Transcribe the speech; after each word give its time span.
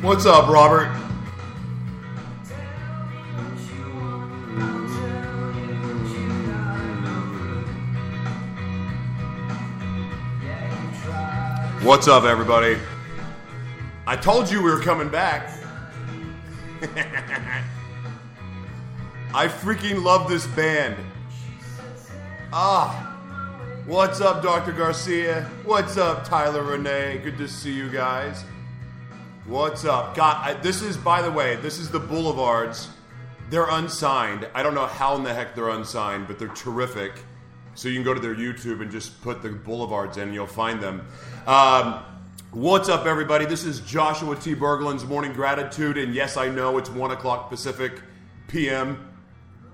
What's 0.00 0.24
up, 0.24 0.48
Robert? 0.48 0.88
What's 11.82 12.08
up, 12.08 12.24
everybody? 12.24 12.78
I 14.06 14.16
told 14.16 14.50
you 14.50 14.62
we 14.62 14.70
were 14.70 14.80
coming 14.80 15.10
back. 15.10 15.50
I 19.34 19.48
freaking 19.48 20.02
love 20.02 20.30
this 20.30 20.46
band. 20.46 20.96
Ah. 22.54 23.01
What's 23.92 24.22
up, 24.22 24.42
Dr. 24.42 24.72
Garcia? 24.72 25.42
What's 25.66 25.98
up, 25.98 26.26
Tyler 26.26 26.62
Renee? 26.62 27.20
Good 27.22 27.36
to 27.36 27.46
see 27.46 27.74
you 27.74 27.90
guys. 27.90 28.42
What's 29.44 29.84
up? 29.84 30.14
God, 30.14 30.38
I, 30.42 30.54
this 30.54 30.80
is, 30.80 30.96
by 30.96 31.20
the 31.20 31.30
way, 31.30 31.56
this 31.56 31.78
is 31.78 31.90
the 31.90 32.00
Boulevards. 32.00 32.88
They're 33.50 33.68
unsigned. 33.68 34.48
I 34.54 34.62
don't 34.62 34.74
know 34.74 34.86
how 34.86 35.14
in 35.16 35.22
the 35.22 35.34
heck 35.34 35.54
they're 35.54 35.68
unsigned, 35.68 36.26
but 36.26 36.38
they're 36.38 36.48
terrific. 36.48 37.12
So 37.74 37.90
you 37.90 37.94
can 37.96 38.02
go 38.02 38.14
to 38.14 38.20
their 38.20 38.34
YouTube 38.34 38.80
and 38.80 38.90
just 38.90 39.20
put 39.20 39.42
the 39.42 39.50
Boulevards 39.50 40.16
in, 40.16 40.28
and 40.28 40.34
you'll 40.34 40.46
find 40.46 40.82
them. 40.82 41.06
Um, 41.46 42.02
what's 42.50 42.88
up, 42.88 43.04
everybody? 43.04 43.44
This 43.44 43.62
is 43.62 43.80
Joshua 43.80 44.36
T. 44.36 44.54
Berglan's 44.54 45.04
Morning 45.04 45.34
Gratitude, 45.34 45.98
and 45.98 46.14
yes, 46.14 46.38
I 46.38 46.48
know 46.48 46.78
it's 46.78 46.88
1 46.88 47.10
o'clock 47.10 47.50
Pacific 47.50 48.00
PM. 48.48 49.06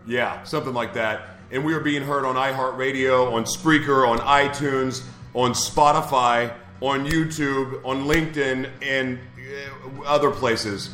Yeah, 0.09 0.43
something 0.43 0.75
like 0.75 0.95
that. 0.95 1.38
And 1.51 1.65
we 1.65 1.73
are 1.73 1.81
being 1.81 2.03
heard 2.03 2.27
on 2.27 2.35
iHeartRadio, 2.35 3.33
on 3.33 3.45
Spreaker, 3.45 4.07
on 4.07 4.19
iTunes, 4.19 5.03
on 5.33 5.53
Spotify, 5.53 6.53
on 6.83 7.07
YouTube, 7.07 7.83
on 7.87 8.05
LinkedIn, 8.05 8.71
and 8.83 9.19
uh, 9.19 10.03
other 10.05 10.31
places. 10.31 10.91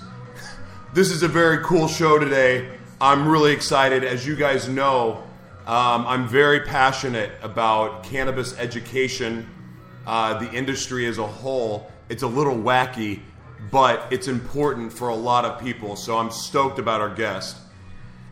This 0.93 1.11
is 1.11 1.25
a 1.25 1.29
very 1.29 1.59
cool 1.65 1.89
show 1.89 2.21
today. 2.21 2.71
I'm 3.01 3.27
really 3.27 3.51
excited. 3.51 4.05
As 4.05 4.25
you 4.25 4.37
guys 4.37 4.69
know, 4.69 5.25
um, 5.67 6.07
I'm 6.07 6.29
very 6.29 6.61
passionate 6.61 7.33
about 7.43 8.05
cannabis 8.05 8.57
education, 8.57 9.51
uh, 10.07 10.39
the 10.39 10.53
industry 10.53 11.07
as 11.07 11.19
a 11.19 11.27
whole. 11.27 11.91
It's 12.09 12.23
a 12.23 12.29
little 12.29 12.55
wacky, 12.55 13.23
but 13.73 14.07
it's 14.13 14.29
important 14.29 14.93
for 14.93 15.09
a 15.09 15.17
lot 15.17 15.45
of 15.45 15.61
people. 15.61 15.97
So 15.97 16.17
I'm 16.17 16.31
stoked 16.31 16.79
about 16.79 17.01
our 17.01 17.13
guest. 17.13 17.57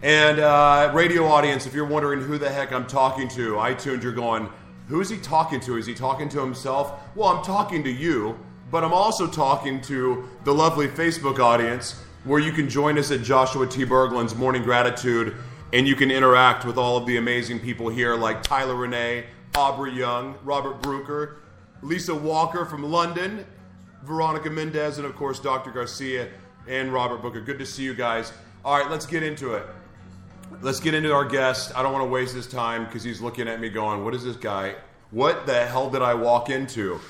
And 0.03 0.41
uh, 0.41 0.91
radio 0.93 1.27
audience, 1.27 1.65
if 1.65 1.75
you're 1.75 1.87
wondering 1.87 2.21
who 2.21 2.37
the 2.37 2.51
heck 2.51 2.73
I'm 2.73 2.89
talking 2.89 3.29
to, 3.29 3.53
iTunes, 3.55 4.03
you're 4.03 4.11
going, 4.11 4.49
who 4.89 5.01
is 5.01 5.09
he 5.09 5.17
talking 5.19 5.61
to? 5.61 5.77
Is 5.77 5.87
he 5.87 5.95
talking 5.95 6.29
to 6.31 6.41
himself? 6.41 6.95
Well, 7.15 7.29
I'm 7.29 7.45
talking 7.45 7.85
to 7.85 7.91
you, 7.91 8.37
but 8.73 8.83
I'm 8.83 8.93
also 8.93 9.29
talking 9.29 9.81
to 9.83 10.29
the 10.43 10.53
lovely 10.53 10.89
Facebook 10.89 11.39
audience 11.39 12.03
where 12.25 12.41
you 12.41 12.51
can 12.51 12.69
join 12.69 12.99
us 12.99 13.13
at 13.13 13.23
Joshua 13.23 13.65
T. 13.67 13.85
Berglan's 13.85 14.35
Morning 14.35 14.65
Gratitude 14.65 15.37
and 15.73 15.87
you 15.87 15.95
can 15.95 16.11
interact 16.11 16.65
with 16.65 16.77
all 16.77 16.97
of 16.97 17.07
the 17.07 17.17
amazing 17.17 17.61
people 17.61 17.89
here 17.89 18.17
like 18.17 18.43
Tyler 18.43 18.75
Renee, 18.75 19.25
Aubrey 19.55 19.93
Young, 19.93 20.35
Robert 20.43 20.83
Brooker, 20.83 21.43
Lisa 21.81 22.15
Walker 22.15 22.65
from 22.65 22.83
London, 22.83 23.47
Veronica 24.03 24.51
Mendez, 24.51 24.99
and 24.99 25.07
of 25.07 25.15
course 25.15 25.39
Dr. 25.39 25.71
Garcia 25.71 26.29
and 26.67 26.93
Robert 26.93 27.23
Booker. 27.23 27.41
Good 27.41 27.61
to 27.61 27.67
see 27.67 27.85
you 27.85 27.95
guys. 27.95 28.33
All 28.65 28.79
right, 28.79 28.91
let's 28.91 29.07
get 29.07 29.23
into 29.23 29.55
it. 29.55 29.65
Let's 30.61 30.81
get 30.81 30.95
into 30.95 31.13
our 31.13 31.25
guest. 31.25 31.73
I 31.77 31.83
don't 31.83 31.93
want 31.93 32.05
to 32.05 32.09
waste 32.09 32.35
his 32.35 32.47
time 32.47 32.85
because 32.85 33.03
he's 33.03 33.21
looking 33.21 33.49
at 33.49 33.61
me 33.61 33.69
going, 33.69 34.05
What 34.05 34.15
is 34.15 34.25
this 34.25 34.37
guy? 34.37 34.75
What 35.11 35.47
the 35.47 35.67
hell 35.67 35.91
did 35.91 36.03
I 36.03 36.15
walk 36.15 36.51
into? 36.51 37.01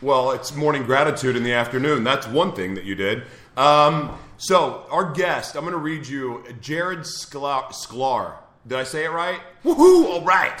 Well, 0.00 0.30
it's 0.32 0.54
morning 0.54 0.84
gratitude 0.84 1.36
in 1.36 1.42
the 1.42 1.52
afternoon. 1.52 2.04
That's 2.04 2.26
one 2.26 2.52
thing 2.52 2.74
that 2.74 2.84
you 2.84 2.94
did. 2.94 3.24
Um, 3.56 4.16
so, 4.36 4.86
our 4.90 5.12
guest, 5.12 5.56
I'm 5.56 5.62
going 5.62 5.72
to 5.72 5.78
read 5.78 6.06
you 6.06 6.44
Jared 6.60 7.00
Sclar. 7.00 7.72
Sclar. 7.72 8.34
Did 8.66 8.78
I 8.78 8.84
say 8.84 9.04
it 9.04 9.10
right? 9.10 9.40
Woohoo! 9.64 10.04
All 10.10 10.24
right. 10.24 10.60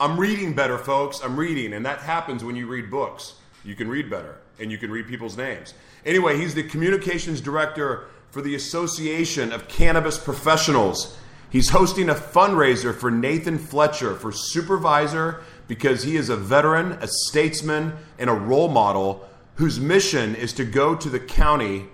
I'm 0.00 0.18
reading 0.18 0.54
better, 0.54 0.78
folks. 0.78 1.20
I'm 1.22 1.38
reading, 1.38 1.74
and 1.74 1.84
that 1.84 1.98
happens 1.98 2.42
when 2.42 2.56
you 2.56 2.66
read 2.66 2.90
books. 2.90 3.34
You 3.64 3.74
can 3.74 3.88
read 3.88 4.08
better, 4.08 4.38
and 4.58 4.70
you 4.72 4.78
can 4.78 4.90
read 4.90 5.06
people's 5.06 5.36
names. 5.36 5.74
Anyway, 6.06 6.38
he's 6.38 6.54
the 6.54 6.62
communications 6.62 7.40
director 7.40 8.06
for 8.30 8.40
the 8.40 8.54
Association 8.54 9.52
of 9.52 9.68
Cannabis 9.68 10.16
Professionals. 10.16 11.18
He's 11.50 11.70
hosting 11.70 12.10
a 12.10 12.14
fundraiser 12.14 12.94
for 12.94 13.10
Nathan 13.10 13.58
Fletcher 13.58 14.14
for 14.14 14.32
supervisor 14.32 15.42
because 15.66 16.02
he 16.02 16.16
is 16.16 16.28
a 16.28 16.36
veteran, 16.36 16.92
a 16.92 17.08
statesman, 17.08 17.94
and 18.18 18.28
a 18.28 18.34
role 18.34 18.68
model 18.68 19.26
whose 19.54 19.80
mission 19.80 20.34
is 20.34 20.52
to 20.54 20.64
go 20.64 20.94
to 20.94 21.08
the 21.08 21.20
county 21.20 21.86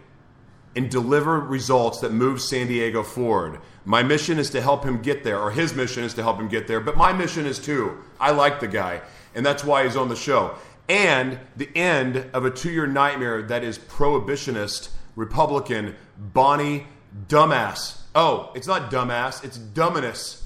and 0.76 0.90
deliver 0.90 1.38
results 1.38 2.00
that 2.00 2.12
move 2.12 2.40
San 2.40 2.66
Diego 2.66 3.02
forward. 3.02 3.60
My 3.84 4.02
mission 4.02 4.38
is 4.38 4.50
to 4.50 4.60
help 4.60 4.84
him 4.84 5.02
get 5.02 5.22
there, 5.22 5.38
or 5.38 5.50
his 5.50 5.74
mission 5.74 6.04
is 6.04 6.14
to 6.14 6.22
help 6.22 6.40
him 6.40 6.48
get 6.48 6.66
there, 6.66 6.80
but 6.80 6.96
my 6.96 7.12
mission 7.12 7.46
is 7.46 7.58
too. 7.58 7.98
I 8.18 8.32
like 8.32 8.60
the 8.60 8.68
guy, 8.68 9.02
and 9.34 9.46
that's 9.46 9.62
why 9.64 9.84
he's 9.84 9.96
on 9.96 10.08
the 10.08 10.16
show. 10.16 10.56
And 10.88 11.38
the 11.56 11.70
end 11.76 12.26
of 12.32 12.44
a 12.44 12.50
two 12.50 12.70
year 12.70 12.86
nightmare 12.86 13.42
that 13.42 13.62
is 13.62 13.78
prohibitionist, 13.78 14.90
Republican, 15.16 15.94
Bonnie 16.18 16.86
Dumbass. 17.28 18.03
Oh, 18.14 18.52
it's 18.54 18.66
not 18.66 18.90
dumbass, 18.90 19.44
it's 19.44 19.58
dumbass. 19.58 20.42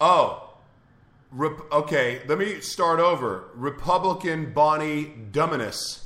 Oh, 0.00 0.50
Rep- 1.32 1.70
okay, 1.70 2.22
let 2.26 2.38
me 2.38 2.60
start 2.60 2.98
over. 2.98 3.44
Republican 3.54 4.52
Bonnie 4.52 5.12
Dumbass. 5.30 6.02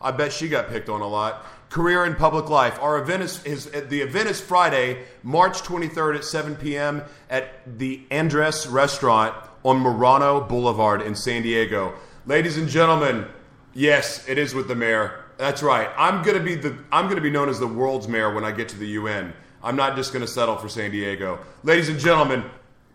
I 0.00 0.10
bet 0.10 0.32
she 0.32 0.48
got 0.48 0.68
picked 0.68 0.88
on 0.88 1.02
a 1.02 1.06
lot. 1.06 1.44
Career 1.68 2.06
in 2.06 2.14
public 2.14 2.48
life. 2.48 2.78
Our 2.80 2.98
event 2.98 3.22
is, 3.22 3.44
is 3.44 3.66
the 3.66 4.00
event 4.00 4.28
is 4.28 4.40
Friday, 4.40 5.02
March 5.22 5.60
23rd 5.62 6.16
at 6.16 6.24
7 6.24 6.56
p.m. 6.56 7.02
at 7.28 7.78
the 7.78 8.00
Andres 8.10 8.66
Restaurant 8.66 9.34
on 9.64 9.82
Marano 9.82 10.48
Boulevard 10.48 11.02
in 11.02 11.14
San 11.14 11.42
Diego. 11.42 11.94
Ladies 12.26 12.56
and 12.56 12.68
gentlemen, 12.68 13.26
yes, 13.74 14.26
it 14.26 14.38
is 14.38 14.54
with 14.54 14.68
the 14.68 14.74
mayor. 14.74 15.23
That's 15.36 15.62
right. 15.62 15.88
I'm 15.96 16.22
gonna 16.22 16.40
be 16.40 16.54
the 16.54 16.76
I'm 16.92 17.08
gonna 17.08 17.20
be 17.20 17.30
known 17.30 17.48
as 17.48 17.58
the 17.58 17.66
world's 17.66 18.06
mayor 18.06 18.32
when 18.32 18.44
I 18.44 18.52
get 18.52 18.68
to 18.70 18.78
the 18.78 18.86
UN. 18.86 19.32
I'm 19.62 19.74
not 19.76 19.96
just 19.96 20.12
gonna 20.12 20.26
settle 20.26 20.56
for 20.56 20.68
San 20.68 20.90
Diego. 20.90 21.40
Ladies 21.64 21.88
and 21.88 21.98
gentlemen, 21.98 22.44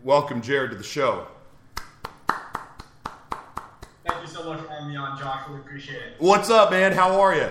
welcome 0.02 0.40
Jared 0.40 0.70
to 0.70 0.76
the 0.76 0.82
show. 0.82 1.26
Thank 4.06 4.22
you 4.22 4.26
so 4.26 4.44
much 4.44 4.60
for 4.60 4.68
having 4.68 4.88
me 4.88 4.96
on, 4.96 5.18
Josh. 5.18 5.42
Really 5.48 5.60
appreciate 5.60 6.02
it. 6.02 6.14
What's 6.18 6.48
up, 6.48 6.70
man? 6.70 6.92
How 6.92 7.20
are 7.20 7.34
you? 7.34 7.50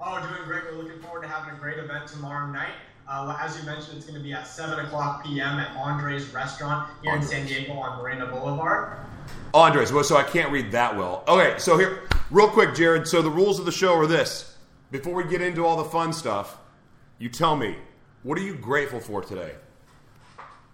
Oh, 0.00 0.18
doing 0.28 0.44
great. 0.44 0.64
We're 0.64 0.82
looking 0.82 1.00
forward 1.02 1.22
to 1.22 1.28
having 1.28 1.54
a 1.54 1.58
great 1.58 1.78
event 1.78 2.08
tomorrow 2.08 2.50
night. 2.50 2.72
Uh, 3.10 3.36
as 3.40 3.58
you 3.58 3.64
mentioned, 3.64 3.96
it's 3.96 4.06
going 4.06 4.16
to 4.16 4.22
be 4.22 4.32
at 4.32 4.46
7 4.46 4.86
o'clock 4.86 5.24
p.m. 5.24 5.58
at 5.58 5.74
Andre's 5.76 6.32
Restaurant 6.32 6.88
here 7.02 7.10
Andres. 7.10 7.32
in 7.32 7.38
San 7.38 7.46
Diego 7.46 7.72
on 7.72 7.98
Morena 7.98 8.24
Boulevard. 8.26 8.98
Andres, 9.52 9.92
well, 9.92 10.04
so 10.04 10.16
I 10.16 10.22
can't 10.22 10.52
read 10.52 10.70
that 10.70 10.96
well. 10.96 11.24
Okay, 11.26 11.58
so 11.58 11.76
here, 11.76 12.04
real 12.30 12.46
quick, 12.46 12.72
Jared. 12.72 13.08
So 13.08 13.20
the 13.20 13.30
rules 13.30 13.58
of 13.58 13.64
the 13.64 13.72
show 13.72 13.94
are 13.94 14.06
this. 14.06 14.56
Before 14.92 15.12
we 15.12 15.24
get 15.24 15.42
into 15.42 15.66
all 15.66 15.76
the 15.76 15.84
fun 15.84 16.12
stuff, 16.12 16.58
you 17.18 17.28
tell 17.28 17.56
me, 17.56 17.76
what 18.22 18.38
are 18.38 18.42
you 18.42 18.54
grateful 18.54 19.00
for 19.00 19.22
today? 19.22 19.54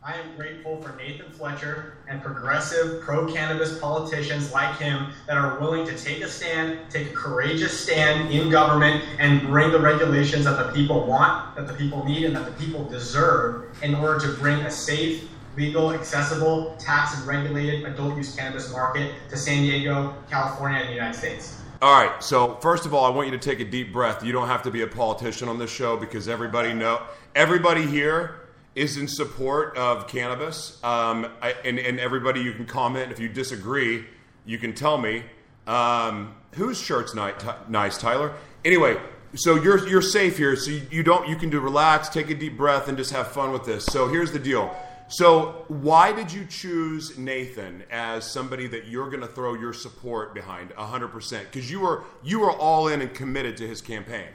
I 0.07 0.13
am 0.13 0.37
grateful 0.37 0.81
for 0.81 0.95
Nathan 0.95 1.29
Fletcher 1.33 1.95
and 2.07 2.23
progressive 2.23 3.01
pro 3.01 3.27
cannabis 3.27 3.77
politicians 3.81 4.53
like 4.53 4.79
him 4.79 5.09
that 5.27 5.37
are 5.37 5.59
willing 5.59 5.85
to 5.85 5.99
take 5.99 6.23
a 6.23 6.29
stand, 6.29 6.79
take 6.89 7.09
a 7.09 7.13
courageous 7.13 7.77
stand 7.77 8.31
in 8.31 8.49
government, 8.49 9.03
and 9.19 9.41
bring 9.41 9.73
the 9.73 9.81
regulations 9.81 10.45
that 10.45 10.65
the 10.65 10.73
people 10.73 11.05
want, 11.05 11.57
that 11.57 11.67
the 11.67 11.75
people 11.75 12.05
need, 12.05 12.23
and 12.23 12.37
that 12.37 12.45
the 12.45 12.53
people 12.53 12.85
deserve 12.85 13.77
in 13.83 13.97
order 13.97 14.21
to 14.21 14.39
bring 14.39 14.61
a 14.61 14.71
safe, 14.71 15.29
legal, 15.57 15.93
accessible, 15.93 16.77
tax 16.79 17.19
and 17.19 17.27
regulated 17.27 17.85
adult 17.85 18.17
use 18.17 18.33
cannabis 18.37 18.71
market 18.71 19.13
to 19.29 19.37
San 19.37 19.63
Diego, 19.63 20.15
California, 20.31 20.79
and 20.79 20.89
the 20.89 20.95
United 20.95 21.19
States. 21.19 21.61
All 21.83 22.01
right. 22.01 22.23
So 22.23 22.55
first 22.63 22.87
of 22.87 22.95
all, 22.95 23.05
I 23.05 23.09
want 23.09 23.27
you 23.27 23.37
to 23.37 23.51
take 23.51 23.59
a 23.59 23.69
deep 23.69 23.93
breath. 23.93 24.23
You 24.25 24.31
don't 24.31 24.47
have 24.47 24.63
to 24.63 24.71
be 24.71 24.83
a 24.83 24.87
politician 24.87 25.49
on 25.49 25.59
this 25.59 25.73
show 25.73 25.97
because 25.97 26.29
everybody 26.29 26.73
know 26.73 27.03
everybody 27.35 27.85
here 27.85 28.46
is 28.77 28.99
in 28.99 29.09
support 29.09 29.77
of 29.77 30.07
cannabis, 30.07 30.79
um, 30.85 31.27
I, 31.41 31.55
and, 31.65 31.79
and 31.79 31.99
everybody 31.99 32.43
you 32.43 32.53
can 32.53 32.67
comment 32.67 33.11
if 33.11 33.19
you 33.19 33.29
disagree. 33.29 34.05
You 34.45 34.59
can 34.59 34.75
tell 34.75 34.99
me 34.99 35.25
um, 35.67 36.35
whose 36.53 36.79
shirt's 36.79 37.15
nice, 37.15 37.99
Tyler. 37.99 38.35
Anyway, 38.65 38.99
so 39.35 39.57
you're 39.57 39.89
you're 39.89 40.03
safe 40.03 40.37
here. 40.37 40.55
So 40.57 40.71
you, 40.71 40.83
you 40.91 41.03
don't 41.03 41.27
you 41.27 41.37
can 41.37 41.49
do 41.49 41.59
relax, 41.59 42.11
take 42.11 42.29
a 42.31 42.35
deep 42.35 42.57
breath, 42.57 42.87
and 42.87 42.97
just 42.99 43.13
have 43.13 43.29
fun 43.29 43.51
with 43.51 43.65
this. 43.65 43.87
So 43.87 44.09
here's 44.09 44.31
the 44.31 44.39
deal. 44.39 44.77
So 45.09 45.65
why 45.69 46.13
did 46.13 46.33
you 46.33 46.45
choose 46.47 47.17
Nathan 47.17 47.85
as 47.91 48.31
somebody 48.31 48.67
that 48.69 48.89
you're 48.89 49.09
going 49.09 49.21
to 49.21 49.29
throw 49.29 49.55
your 49.55 49.73
support 49.73 50.35
behind 50.35 50.71
100%? 50.71 51.41
Because 51.45 51.71
you 51.71 51.81
were 51.81 52.05
you 52.23 52.41
were 52.41 52.53
all 52.53 52.89
in 52.89 53.01
and 53.01 53.13
committed 53.15 53.57
to 53.59 53.67
his 53.67 53.81
campaign. 53.81 54.29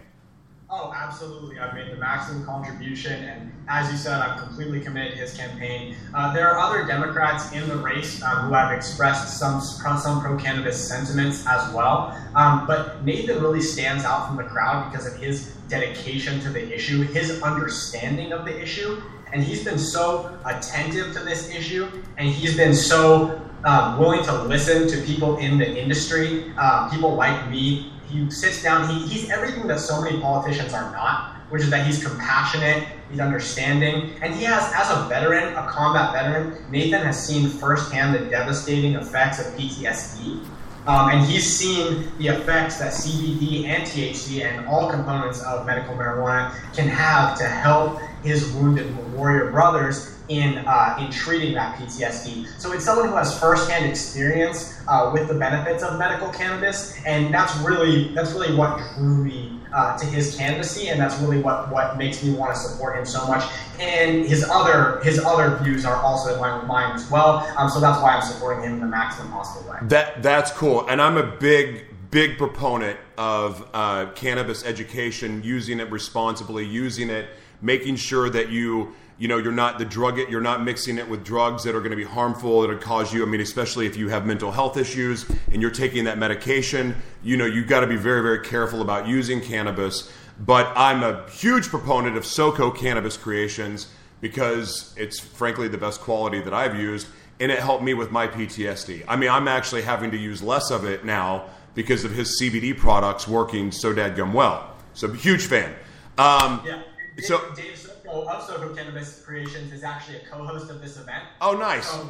Oh, 0.73 0.93
absolutely. 0.95 1.59
I've 1.59 1.73
made 1.73 1.91
the 1.91 1.97
maximum 1.97 2.45
contribution, 2.45 3.25
and 3.25 3.51
as 3.67 3.91
you 3.91 3.97
said, 3.97 4.21
I've 4.21 4.39
completely 4.39 4.79
committed 4.79 5.15
to 5.15 5.17
his 5.17 5.35
campaign. 5.35 5.97
Uh, 6.13 6.31
there 6.31 6.49
are 6.49 6.59
other 6.59 6.87
Democrats 6.87 7.51
in 7.51 7.67
the 7.67 7.75
race 7.75 8.23
uh, 8.23 8.43
who 8.43 8.53
have 8.53 8.71
expressed 8.71 9.37
some 9.37 9.59
some 9.59 10.21
pro 10.21 10.37
cannabis 10.37 10.87
sentiments 10.87 11.45
as 11.45 11.73
well. 11.73 12.17
Um, 12.35 12.65
but 12.67 13.03
Nathan 13.03 13.41
really 13.41 13.59
stands 13.59 14.05
out 14.05 14.27
from 14.27 14.37
the 14.37 14.43
crowd 14.43 14.89
because 14.89 15.05
of 15.05 15.19
his 15.19 15.47
dedication 15.67 16.39
to 16.39 16.49
the 16.49 16.73
issue, 16.73 17.01
his 17.01 17.41
understanding 17.41 18.31
of 18.31 18.45
the 18.45 18.57
issue, 18.57 19.01
and 19.33 19.43
he's 19.43 19.65
been 19.65 19.77
so 19.77 20.39
attentive 20.45 21.11
to 21.11 21.19
this 21.19 21.53
issue, 21.53 21.85
and 22.15 22.29
he's 22.29 22.55
been 22.55 22.73
so 22.73 23.41
uh, 23.65 23.97
willing 23.99 24.23
to 24.23 24.43
listen 24.43 24.87
to 24.87 25.01
people 25.05 25.37
in 25.37 25.57
the 25.57 25.67
industry, 25.67 26.53
uh, 26.57 26.89
people 26.89 27.13
like 27.15 27.49
me 27.49 27.91
he 28.11 28.29
sits 28.29 28.61
down. 28.61 28.89
He, 28.89 29.07
he's 29.07 29.29
everything 29.29 29.67
that 29.67 29.79
so 29.79 30.01
many 30.01 30.19
politicians 30.19 30.73
are 30.73 30.91
not, 30.91 31.35
which 31.49 31.63
is 31.63 31.69
that 31.69 31.85
he's 31.85 32.05
compassionate, 32.05 32.87
he's 33.09 33.19
understanding, 33.19 34.11
and 34.21 34.33
he 34.33 34.43
has, 34.43 34.71
as 34.73 34.89
a 34.89 35.07
veteran, 35.07 35.53
a 35.55 35.67
combat 35.67 36.13
veteran, 36.13 36.65
Nathan 36.69 37.01
has 37.01 37.25
seen 37.25 37.49
firsthand 37.49 38.13
the 38.15 38.29
devastating 38.29 38.95
effects 38.95 39.39
of 39.39 39.53
PTSD. 39.53 40.45
Um, 40.87 41.09
and 41.09 41.23
he's 41.23 41.47
seen 41.47 42.11
the 42.17 42.29
effects 42.29 42.79
that 42.79 42.91
CBD 42.91 43.65
and 43.65 43.83
THC 43.83 44.43
and 44.43 44.65
all 44.65 44.89
components 44.89 45.39
of 45.43 45.67
medical 45.67 45.93
marijuana 45.93 46.51
can 46.73 46.87
have 46.87 47.37
to 47.37 47.43
help 47.43 47.99
his 48.23 48.51
wounded 48.53 49.13
warrior 49.13 49.51
brothers 49.51 50.20
in 50.31 50.59
uh, 50.59 50.97
in 50.99 51.11
treating 51.11 51.53
that 51.53 51.77
PTSD. 51.77 52.47
So 52.57 52.71
it's 52.71 52.85
someone 52.85 53.09
who 53.09 53.15
has 53.15 53.37
firsthand 53.37 53.85
experience 53.85 54.81
uh, 54.87 55.11
with 55.13 55.27
the 55.27 55.33
benefits 55.33 55.83
of 55.83 55.99
medical 55.99 56.29
cannabis, 56.29 56.97
and 57.05 57.33
that's 57.33 57.55
really 57.57 58.13
that's 58.15 58.31
really 58.31 58.55
what 58.55 58.79
drew 58.95 59.25
me 59.25 59.59
uh, 59.73 59.97
to 59.97 60.05
his 60.05 60.37
candidacy, 60.37 60.87
and 60.87 60.99
that's 60.99 61.19
really 61.19 61.41
what 61.41 61.69
what 61.69 61.97
makes 61.97 62.23
me 62.23 62.33
want 62.33 62.53
to 62.55 62.59
support 62.59 62.97
him 62.97 63.05
so 63.05 63.27
much. 63.27 63.43
And 63.79 64.25
his 64.25 64.47
other 64.49 65.01
his 65.03 65.19
other 65.19 65.57
views 65.63 65.83
are 65.83 65.97
also 65.97 66.33
in 66.33 66.39
line 66.39 66.59
with 66.59 66.67
mine 66.67 66.95
as 66.95 67.11
well. 67.11 67.45
Um, 67.57 67.69
so 67.69 67.81
that's 67.81 68.01
why 68.01 68.15
I'm 68.15 68.21
supporting 68.21 68.63
him 68.63 68.75
in 68.75 68.79
the 68.79 68.87
maximum 68.87 69.33
possible 69.33 69.69
way. 69.69 69.79
That 69.83 70.23
that's 70.23 70.51
cool, 70.51 70.87
and 70.87 71.01
I'm 71.01 71.17
a 71.17 71.35
big 71.37 71.85
big 72.09 72.37
proponent 72.37 72.99
of 73.17 73.67
uh, 73.73 74.11
cannabis 74.15 74.65
education, 74.65 75.41
using 75.43 75.79
it 75.79 75.89
responsibly, 75.91 76.65
using 76.65 77.09
it, 77.09 77.29
making 77.61 77.95
sure 77.95 78.29
that 78.29 78.49
you 78.49 78.93
you 79.21 79.27
know 79.27 79.37
you're 79.37 79.51
not 79.51 79.77
the 79.77 79.85
drug 79.85 80.17
it 80.17 80.29
you're 80.29 80.41
not 80.41 80.63
mixing 80.63 80.97
it 80.97 81.07
with 81.07 81.23
drugs 81.23 81.63
that 81.63 81.75
are 81.75 81.79
going 81.79 81.91
to 81.91 81.95
be 81.95 82.03
harmful 82.03 82.61
that 82.61 82.69
will 82.69 82.77
cause 82.77 83.13
you 83.13 83.21
i 83.21 83.25
mean 83.27 83.39
especially 83.39 83.85
if 83.85 83.95
you 83.95 84.09
have 84.09 84.25
mental 84.25 84.51
health 84.51 84.77
issues 84.77 85.29
and 85.51 85.61
you're 85.61 85.69
taking 85.69 86.05
that 86.05 86.17
medication 86.17 86.95
you 87.21 87.37
know 87.37 87.45
you've 87.45 87.67
got 87.67 87.81
to 87.81 87.87
be 87.87 87.95
very 87.95 88.23
very 88.23 88.43
careful 88.43 88.81
about 88.81 89.07
using 89.07 89.39
cannabis. 89.39 90.11
But 90.39 90.73
i'm 90.75 91.03
a 91.03 91.29
huge 91.29 91.67
proponent 91.67 92.17
of 92.17 92.23
soco 92.23 92.75
cannabis 92.75 93.15
creations 93.15 93.93
because 94.21 94.91
it's 94.97 95.19
frankly 95.19 95.67
the 95.67 95.77
best 95.77 96.01
quality 96.01 96.41
that 96.41 96.53
i've 96.53 96.75
used 96.75 97.05
and 97.39 97.51
it 97.51 97.59
helped 97.59 97.83
me 97.83 97.93
with 97.93 98.09
my 98.09 98.27
ptsd 98.27 99.05
i 99.07 99.15
mean 99.15 99.29
i'm 99.29 99.47
actually 99.47 99.83
having 99.83 100.09
to 100.09 100.17
use 100.17 100.41
less 100.41 100.71
of 100.71 100.83
it 100.83 101.05
now 101.05 101.45
because 101.75 102.03
of 102.03 102.11
his 102.11 102.41
cbd 102.41 102.75
products 102.75 103.27
working 103.27 103.71
so 103.71 103.93
dadgum 103.93 104.33
well. 104.33 104.75
So 104.93 105.11
huge 105.13 105.45
fan. 105.45 105.73
Um, 106.17 106.61
yeah. 106.65 106.81
so 107.19 107.39
Dave 107.55 107.77
Soko 108.11 108.69
of 108.69 108.75
Cannabis 108.75 109.23
Creations 109.25 109.71
is 109.71 109.83
actually 109.83 110.17
a 110.17 110.25
co-host 110.29 110.69
of 110.69 110.81
this 110.81 110.97
event. 110.97 111.23
Oh, 111.39 111.55
nice. 111.55 111.87
So, 111.87 112.09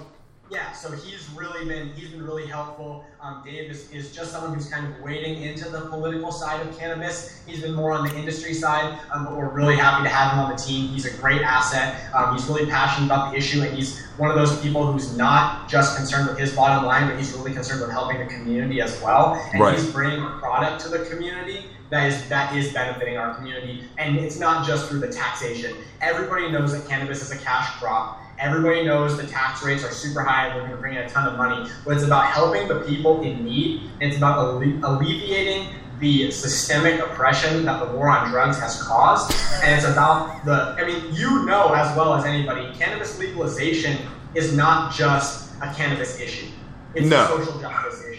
yeah, 0.50 0.74
so 0.74 0.92
he's 0.92 1.30
really 1.34 1.66
been 1.66 1.94
he's 1.94 2.10
been 2.10 2.26
really 2.26 2.46
helpful. 2.46 3.06
Um, 3.22 3.42
Dave 3.46 3.72
is, 3.72 3.90
is 3.92 4.14
just 4.14 4.34
someone 4.34 4.54
who's 4.54 4.70
kind 4.70 4.86
of 4.86 5.00
wading 5.02 5.42
into 5.44 5.70
the 5.70 5.82
political 5.82 6.30
side 6.30 6.66
of 6.66 6.78
cannabis. 6.78 7.42
He's 7.48 7.62
been 7.62 7.74
more 7.74 7.94
on 7.94 8.06
the 8.06 8.14
industry 8.18 8.54
side, 8.54 9.00
um, 9.14 9.24
but 9.24 9.38
we're 9.38 9.48
really 9.48 9.78
happy 9.78 10.04
to 10.04 10.10
have 10.10 10.34
him 10.34 10.40
on 10.40 10.52
the 10.52 10.58
team. 10.58 10.90
He's 10.90 11.06
a 11.06 11.16
great 11.22 11.42
asset. 11.42 12.14
Um, 12.14 12.36
he's 12.36 12.46
really 12.48 12.66
passionate 12.66 13.06
about 13.06 13.32
the 13.32 13.38
issue, 13.38 13.62
and 13.62 13.74
he's 13.74 14.06
one 14.18 14.30
of 14.30 14.36
those 14.36 14.60
people 14.62 14.92
who's 14.92 15.16
not 15.16 15.70
just 15.70 15.96
concerned 15.96 16.28
with 16.28 16.38
his 16.38 16.54
bottom 16.54 16.86
line, 16.86 17.08
but 17.08 17.18
he's 17.18 17.32
really 17.34 17.54
concerned 17.54 17.80
with 17.80 17.92
helping 17.92 18.20
the 18.20 18.26
community 18.26 18.82
as 18.82 19.02
well. 19.02 19.36
And 19.54 19.62
right. 19.62 19.78
he's 19.78 19.90
bringing 19.90 20.22
a 20.22 20.32
product 20.32 20.82
to 20.84 20.90
the 20.90 21.06
community 21.06 21.68
that 21.92 22.08
is 22.08 22.28
that 22.30 22.56
is 22.56 22.74
benefiting 22.74 23.18
our 23.18 23.36
community. 23.36 23.84
And 23.98 24.16
it's 24.18 24.40
not 24.40 24.66
just 24.66 24.90
through 24.90 25.02
the 25.02 25.10
taxation. 25.10 25.76
Everybody 26.00 26.50
knows 26.50 26.72
that 26.72 26.90
cannabis 26.90 27.22
is 27.22 27.32
a 27.32 27.38
cash 27.38 27.70
crop. 27.80 28.20
Everybody 28.40 28.84
knows 28.84 29.18
the 29.18 29.28
tax 29.28 29.62
rates 29.62 29.84
are 29.84 29.92
super 29.92 30.22
high 30.22 30.48
and 30.48 30.56
we're 30.56 30.62
going 30.62 30.72
to 30.72 30.78
bring 30.78 30.96
in 30.96 31.04
a 31.04 31.10
ton 31.10 31.28
of 31.28 31.38
money. 31.38 31.70
But 31.86 31.98
it's 31.98 32.06
about 32.06 32.26
helping 32.26 32.68
the 32.68 32.80
people 32.82 33.22
in 33.22 33.46
need. 33.46 33.92
And 34.00 34.10
it's 34.10 34.18
about 34.18 34.38
alle- 34.38 34.80
alleviating 34.84 35.76
the 36.00 36.32
systemic 36.32 37.00
oppression 37.02 37.66
that 37.66 37.86
the 37.86 37.96
war 37.96 38.10
on 38.10 38.32
drugs 38.32 38.58
has 38.60 38.82
caused. 38.82 39.36
And 39.62 39.76
it's 39.76 39.86
about 39.86 40.44
the, 40.46 40.76
I 40.80 40.88
mean, 40.88 41.14
you 41.14 41.46
know 41.46 41.74
as 41.74 41.96
well 41.96 42.16
as 42.16 42.26
anybody, 42.26 42.74
cannabis 42.74 43.20
legalization 43.20 43.98
is 44.34 44.56
not 44.56 44.94
just 44.94 45.54
a 45.62 45.72
cannabis 45.74 46.20
issue. 46.20 46.48
It's 46.96 47.08
no. 47.08 47.24
a 47.24 47.28
social 47.28 47.60
justice 47.60 48.06
issue. 48.06 48.11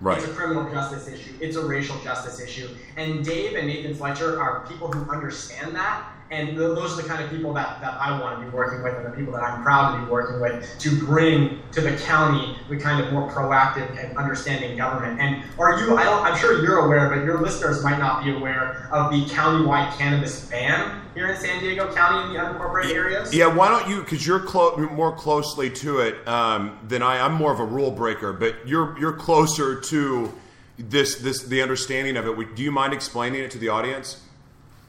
Right. 0.00 0.18
It's 0.18 0.26
a 0.26 0.34
criminal 0.34 0.70
justice 0.70 1.08
issue. 1.08 1.32
It's 1.40 1.56
a 1.56 1.66
racial 1.66 1.98
justice 2.00 2.40
issue. 2.40 2.68
And 2.96 3.24
Dave 3.24 3.56
and 3.56 3.66
Nathan 3.66 3.94
Fletcher 3.94 4.40
are 4.40 4.66
people 4.66 4.92
who 4.92 5.10
understand 5.10 5.74
that 5.74 6.15
and 6.30 6.56
those 6.56 6.92
are 6.92 7.02
the 7.02 7.08
kind 7.08 7.22
of 7.22 7.30
people 7.30 7.52
that, 7.54 7.80
that 7.80 7.94
I 8.00 8.20
want 8.20 8.40
to 8.40 8.44
be 8.44 8.50
working 8.50 8.82
with 8.82 8.94
and 8.94 9.06
the 9.06 9.10
people 9.10 9.32
that 9.34 9.42
I'm 9.42 9.62
proud 9.62 9.96
to 9.96 10.04
be 10.04 10.10
working 10.10 10.40
with 10.40 10.78
to 10.78 10.98
bring 10.98 11.60
to 11.72 11.80
the 11.80 11.96
county 11.98 12.56
the 12.68 12.76
kind 12.76 13.04
of 13.04 13.12
more 13.12 13.30
proactive 13.30 13.88
and 14.02 14.16
understanding 14.18 14.76
government. 14.76 15.20
And 15.20 15.44
are 15.58 15.78
you, 15.80 15.96
I 15.96 16.04
don't, 16.04 16.22
I'm 16.24 16.36
sure 16.38 16.64
you're 16.64 16.86
aware, 16.86 17.08
but 17.08 17.24
your 17.24 17.40
listeners 17.40 17.84
might 17.84 17.98
not 17.98 18.24
be 18.24 18.34
aware 18.34 18.88
of 18.92 19.12
the 19.12 19.24
countywide 19.26 19.96
cannabis 19.96 20.46
ban 20.46 21.02
here 21.14 21.28
in 21.28 21.36
San 21.36 21.60
Diego 21.60 21.92
County 21.94 22.26
in 22.26 22.32
the 22.34 22.38
unincorporated 22.40 22.92
areas. 22.92 23.34
Yeah, 23.34 23.46
why 23.46 23.68
don't 23.68 23.88
you, 23.88 24.00
because 24.00 24.26
you're 24.26 24.40
clo- 24.40 24.76
more 24.76 25.14
closely 25.14 25.70
to 25.70 26.00
it 26.00 26.26
um, 26.26 26.78
than 26.88 27.02
I, 27.02 27.20
I'm 27.20 27.34
more 27.34 27.52
of 27.52 27.60
a 27.60 27.64
rule 27.64 27.90
breaker, 27.90 28.32
but 28.32 28.66
you're, 28.66 28.98
you're 28.98 29.12
closer 29.12 29.80
to 29.80 30.32
this, 30.78 31.16
this, 31.16 31.44
the 31.44 31.62
understanding 31.62 32.16
of 32.16 32.26
it. 32.26 32.56
Do 32.56 32.62
you 32.62 32.72
mind 32.72 32.92
explaining 32.92 33.42
it 33.42 33.50
to 33.52 33.58
the 33.58 33.68
audience? 33.68 34.22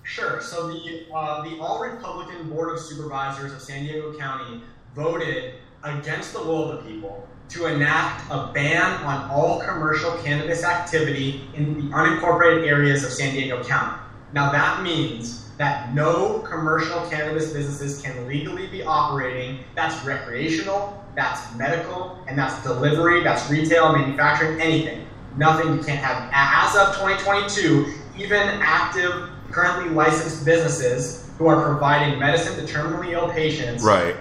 Sure. 0.07 0.39
So 0.39 0.69
the 0.69 1.05
uh, 1.13 1.43
the 1.43 1.59
All 1.59 1.81
Republican 1.81 2.49
Board 2.49 2.73
of 2.73 2.79
Supervisors 2.79 3.51
of 3.51 3.61
San 3.61 3.83
Diego 3.83 4.17
County 4.17 4.61
voted 4.95 5.55
against 5.83 6.31
the 6.31 6.39
will 6.39 6.71
of 6.71 6.77
the 6.77 6.89
people 6.89 7.27
to 7.49 7.65
enact 7.65 8.23
a 8.31 8.49
ban 8.53 9.03
on 9.03 9.29
all 9.29 9.59
commercial 9.59 10.11
cannabis 10.23 10.63
activity 10.63 11.49
in 11.55 11.73
the 11.73 11.93
unincorporated 11.93 12.65
areas 12.65 13.03
of 13.03 13.11
San 13.11 13.33
Diego 13.33 13.61
County. 13.65 14.01
Now 14.31 14.49
that 14.53 14.81
means 14.81 15.49
that 15.57 15.93
no 15.93 16.39
commercial 16.39 17.01
cannabis 17.09 17.51
businesses 17.51 18.01
can 18.01 18.27
legally 18.27 18.67
be 18.67 18.83
operating. 18.83 19.59
That's 19.75 20.03
recreational, 20.05 21.03
that's 21.15 21.53
medical, 21.55 22.23
and 22.27 22.39
that's 22.39 22.63
delivery, 22.63 23.23
that's 23.23 23.49
retail, 23.51 23.91
manufacturing, 23.91 24.61
anything. 24.61 25.05
Nothing 25.35 25.75
you 25.75 25.83
can't 25.83 25.99
have. 25.99 26.29
As 26.33 26.75
of 26.77 26.95
2022, 26.95 27.93
even 28.17 28.39
active 28.61 29.29
currently 29.51 29.93
licensed 29.93 30.45
businesses 30.45 31.29
who 31.37 31.47
are 31.47 31.63
providing 31.63 32.19
medicine 32.19 32.65
to 32.65 32.71
terminally 32.71 33.11
ill 33.11 33.29
patients 33.29 33.83
right. 33.83 34.15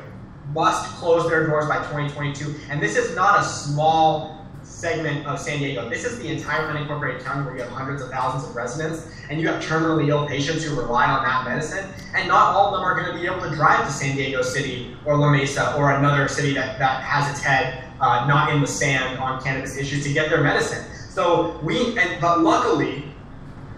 must 0.53 0.95
close 0.97 1.29
their 1.29 1.47
doors 1.47 1.67
by 1.67 1.79
2022. 1.79 2.55
And 2.71 2.83
this 2.83 2.97
is 2.97 3.15
not 3.15 3.41
a 3.41 3.45
small 3.45 4.37
segment 4.63 5.27
of 5.27 5.39
San 5.39 5.59
Diego. 5.59 5.89
This 5.89 6.05
is 6.05 6.19
the 6.19 6.29
entire 6.29 6.63
unincorporated 6.73 7.23
county 7.25 7.47
where 7.47 7.57
you 7.57 7.63
have 7.63 7.71
hundreds 7.71 8.03
of 8.03 8.11
thousands 8.11 8.49
of 8.49 8.55
residents, 8.55 9.09
and 9.31 9.41
you 9.41 9.49
have 9.49 9.63
terminally 9.63 10.09
ill 10.09 10.27
patients 10.27 10.65
who 10.65 10.79
rely 10.79 11.07
on 11.07 11.23
that 11.23 11.45
medicine. 11.45 11.89
And 12.15 12.29
not 12.29 12.55
all 12.55 12.75
of 12.75 12.81
them 12.81 12.83
are 12.83 12.95
going 12.95 13.15
to 13.15 13.19
be 13.19 13.27
able 13.27 13.49
to 13.49 13.55
drive 13.55 13.87
to 13.87 13.93
San 13.93 14.17
Diego 14.17 14.43
City 14.43 14.97
or 15.07 15.17
La 15.17 15.31
Mesa 15.31 15.75
or 15.77 15.93
another 15.93 16.29
city 16.29 16.53
that, 16.55 16.79
that 16.79 17.03
has 17.03 17.31
its 17.31 17.43
head 17.43 17.85
uh, 18.01 18.27
not 18.27 18.53
in 18.53 18.61
the 18.61 18.67
sand 18.67 19.19
on 19.19 19.43
cannabis 19.43 19.79
issues 19.79 20.05
to 20.05 20.13
get 20.13 20.29
their 20.29 20.43
medicine. 20.43 20.85
So 21.11 21.59
we, 21.63 21.97
and, 21.99 22.21
but 22.21 22.41
luckily, 22.41 23.05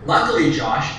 luckily, 0.05 0.51
Josh, 0.51 0.93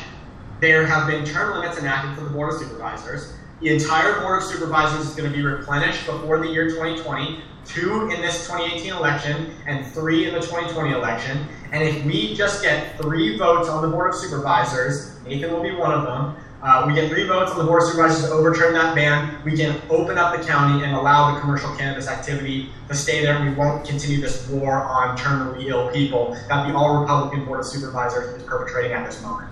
there 0.59 0.85
have 0.85 1.07
been 1.07 1.25
term 1.25 1.59
limits 1.59 1.79
enacted 1.79 2.17
for 2.17 2.23
the 2.23 2.29
Board 2.29 2.53
of 2.53 2.59
Supervisors. 2.59 3.33
The 3.61 3.69
entire 3.69 4.19
Board 4.21 4.41
of 4.41 4.47
Supervisors 4.47 5.07
is 5.07 5.15
going 5.15 5.29
to 5.29 5.35
be 5.35 5.43
replenished 5.43 6.05
before 6.05 6.39
the 6.39 6.47
year 6.47 6.69
2020 6.69 7.41
two 7.65 8.09
in 8.09 8.21
this 8.21 8.47
2018 8.47 8.93
election 8.93 9.53
and 9.67 9.85
three 9.85 10.27
in 10.27 10.33
the 10.33 10.39
2020 10.39 10.91
election. 10.91 11.47
And 11.71 11.83
if 11.83 12.03
we 12.03 12.33
just 12.33 12.63
get 12.63 12.97
three 12.99 13.37
votes 13.37 13.69
on 13.69 13.81
the 13.81 13.89
Board 13.89 14.13
of 14.13 14.19
Supervisors, 14.19 15.19
Nathan 15.25 15.53
will 15.53 15.61
be 15.61 15.75
one 15.75 15.91
of 15.91 16.03
them. 16.03 16.35
Uh, 16.61 16.83
we 16.87 16.93
get 16.93 17.09
three 17.09 17.25
votes 17.25 17.51
on 17.51 17.59
the 17.59 17.63
Board 17.63 17.83
of 17.83 17.89
Supervisors 17.89 18.25
to 18.25 18.31
overturn 18.31 18.73
that 18.73 18.95
ban. 18.95 19.41
We 19.45 19.55
can 19.55 19.79
open 19.89 20.17
up 20.17 20.37
the 20.37 20.45
county 20.45 20.83
and 20.83 20.93
allow 20.95 21.33
the 21.33 21.39
commercial 21.39 21.73
cannabis 21.77 22.07
activity 22.07 22.69
to 22.89 22.95
stay 22.95 23.21
there. 23.21 23.39
We 23.41 23.53
won't 23.53 23.87
continue 23.87 24.19
this 24.19 24.47
war 24.49 24.73
on 24.73 25.15
terminally 25.17 25.67
ill 25.67 25.89
people 25.91 26.33
that 26.49 26.67
the 26.67 26.75
all 26.75 26.99
Republican 26.99 27.45
Board 27.45 27.61
of 27.61 27.65
Supervisors 27.65 28.35
is 28.35 28.43
perpetrating 28.43 28.91
at 28.91 29.05
this 29.05 29.21
moment. 29.21 29.49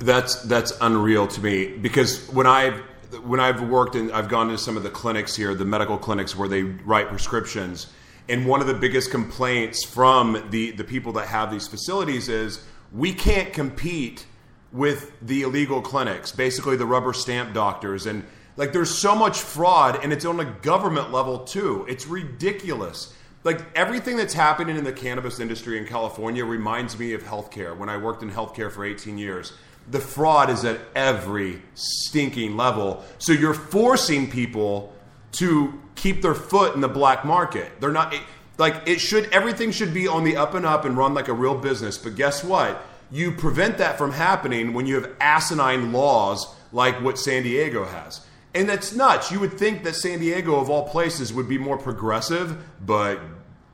That's 0.00 0.42
that's 0.42 0.72
unreal 0.80 1.26
to 1.28 1.40
me 1.40 1.76
because 1.76 2.26
when 2.30 2.46
I've 2.46 2.80
when 3.22 3.38
I've 3.38 3.62
worked 3.68 3.94
and 3.94 4.10
I've 4.12 4.28
gone 4.28 4.48
to 4.48 4.58
some 4.58 4.76
of 4.76 4.82
the 4.82 4.90
clinics 4.90 5.36
here, 5.36 5.54
the 5.54 5.64
medical 5.64 5.98
clinics 5.98 6.34
where 6.34 6.48
they 6.48 6.62
write 6.62 7.08
prescriptions, 7.08 7.86
and 8.28 8.46
one 8.46 8.60
of 8.60 8.66
the 8.66 8.74
biggest 8.74 9.10
complaints 9.10 9.84
from 9.84 10.42
the 10.50 10.70
the 10.72 10.84
people 10.84 11.12
that 11.12 11.28
have 11.28 11.50
these 11.50 11.68
facilities 11.68 12.28
is 12.28 12.64
we 12.92 13.12
can't 13.12 13.52
compete 13.52 14.26
with 14.72 15.12
the 15.20 15.42
illegal 15.42 15.82
clinics, 15.82 16.32
basically 16.32 16.76
the 16.76 16.86
rubber 16.86 17.12
stamp 17.12 17.52
doctors 17.52 18.06
and 18.06 18.24
like 18.56 18.72
there's 18.72 18.96
so 18.96 19.14
much 19.14 19.38
fraud 19.38 19.98
and 20.02 20.12
it's 20.12 20.24
on 20.24 20.40
a 20.40 20.44
government 20.44 21.12
level 21.12 21.40
too. 21.40 21.86
It's 21.88 22.06
ridiculous. 22.06 23.14
Like 23.42 23.60
everything 23.74 24.16
that's 24.16 24.34
happening 24.34 24.76
in 24.76 24.84
the 24.84 24.92
cannabis 24.92 25.40
industry 25.40 25.78
in 25.78 25.86
California 25.86 26.44
reminds 26.44 26.98
me 26.98 27.14
of 27.14 27.22
healthcare 27.22 27.76
when 27.76 27.88
I 27.88 27.96
worked 27.96 28.22
in 28.22 28.30
healthcare 28.30 28.70
for 28.70 28.84
18 28.84 29.18
years 29.18 29.52
the 29.90 30.00
fraud 30.00 30.50
is 30.50 30.64
at 30.64 30.80
every 30.94 31.60
stinking 31.74 32.56
level. 32.56 33.04
So 33.18 33.32
you're 33.32 33.54
forcing 33.54 34.30
people 34.30 34.94
to 35.32 35.80
keep 35.94 36.22
their 36.22 36.34
foot 36.34 36.74
in 36.74 36.80
the 36.80 36.88
black 36.88 37.24
market. 37.24 37.80
They're 37.80 37.92
not 37.92 38.14
like 38.56 38.82
it 38.86 39.00
should 39.00 39.28
everything 39.32 39.72
should 39.72 39.92
be 39.92 40.06
on 40.06 40.24
the 40.24 40.36
up 40.36 40.54
and 40.54 40.64
up 40.64 40.84
and 40.84 40.96
run 40.96 41.14
like 41.14 41.28
a 41.28 41.32
real 41.32 41.56
business. 41.56 41.98
But 41.98 42.14
guess 42.14 42.44
what? 42.44 42.82
You 43.10 43.32
prevent 43.32 43.78
that 43.78 43.98
from 43.98 44.12
happening 44.12 44.72
when 44.72 44.86
you 44.86 44.94
have 44.94 45.10
asinine 45.20 45.92
laws 45.92 46.54
like 46.72 47.00
what 47.02 47.18
San 47.18 47.42
Diego 47.42 47.84
has. 47.84 48.24
And 48.54 48.68
that's 48.68 48.94
nuts. 48.94 49.30
You 49.30 49.40
would 49.40 49.58
think 49.58 49.84
that 49.84 49.94
San 49.94 50.20
Diego 50.20 50.56
of 50.56 50.70
all 50.70 50.88
places 50.88 51.32
would 51.32 51.48
be 51.48 51.58
more 51.58 51.78
progressive, 51.78 52.56
but 52.84 53.20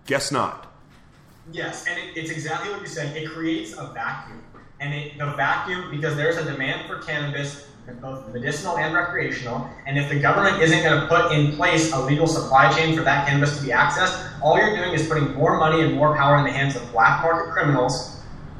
guess 0.06 0.32
not. 0.32 0.66
Yes, 1.52 1.86
and 1.86 1.98
it, 1.98 2.16
it's 2.16 2.30
exactly 2.30 2.70
what 2.72 2.80
you 2.80 2.86
said. 2.86 3.16
It 3.16 3.28
creates 3.30 3.72
a 3.72 3.86
vacuum 3.94 4.42
and 4.80 4.94
it, 4.94 5.18
the 5.18 5.26
vacuum 5.34 5.88
because 5.90 6.16
there's 6.16 6.36
a 6.36 6.44
demand 6.44 6.86
for 6.86 6.98
cannabis 6.98 7.62
both 8.00 8.26
medicinal 8.28 8.76
and 8.78 8.92
recreational 8.94 9.68
and 9.86 9.96
if 9.96 10.08
the 10.08 10.16
government 10.16 10.60
isn't 10.60 10.82
going 10.82 10.98
to 10.98 11.06
put 11.06 11.30
in 11.30 11.52
place 11.52 11.92
a 11.92 12.00
legal 12.00 12.26
supply 12.26 12.68
chain 12.68 12.92
for 12.92 13.02
that 13.02 13.24
cannabis 13.24 13.54
to 13.54 13.60
be 13.60 13.68
accessed 13.68 14.20
all 14.40 14.58
you're 14.58 14.72
doing 14.74 14.92
is 14.92 15.02
putting 15.06 15.32
more 15.32 15.56
money 15.56 15.82
and 15.82 15.92
more 15.92 16.14
power 16.14 16.36
in 16.36 16.44
the 16.44 16.50
hands 16.50 16.74
of 16.76 16.90
black 16.90 17.22
market 17.22 17.48
criminals 17.48 18.10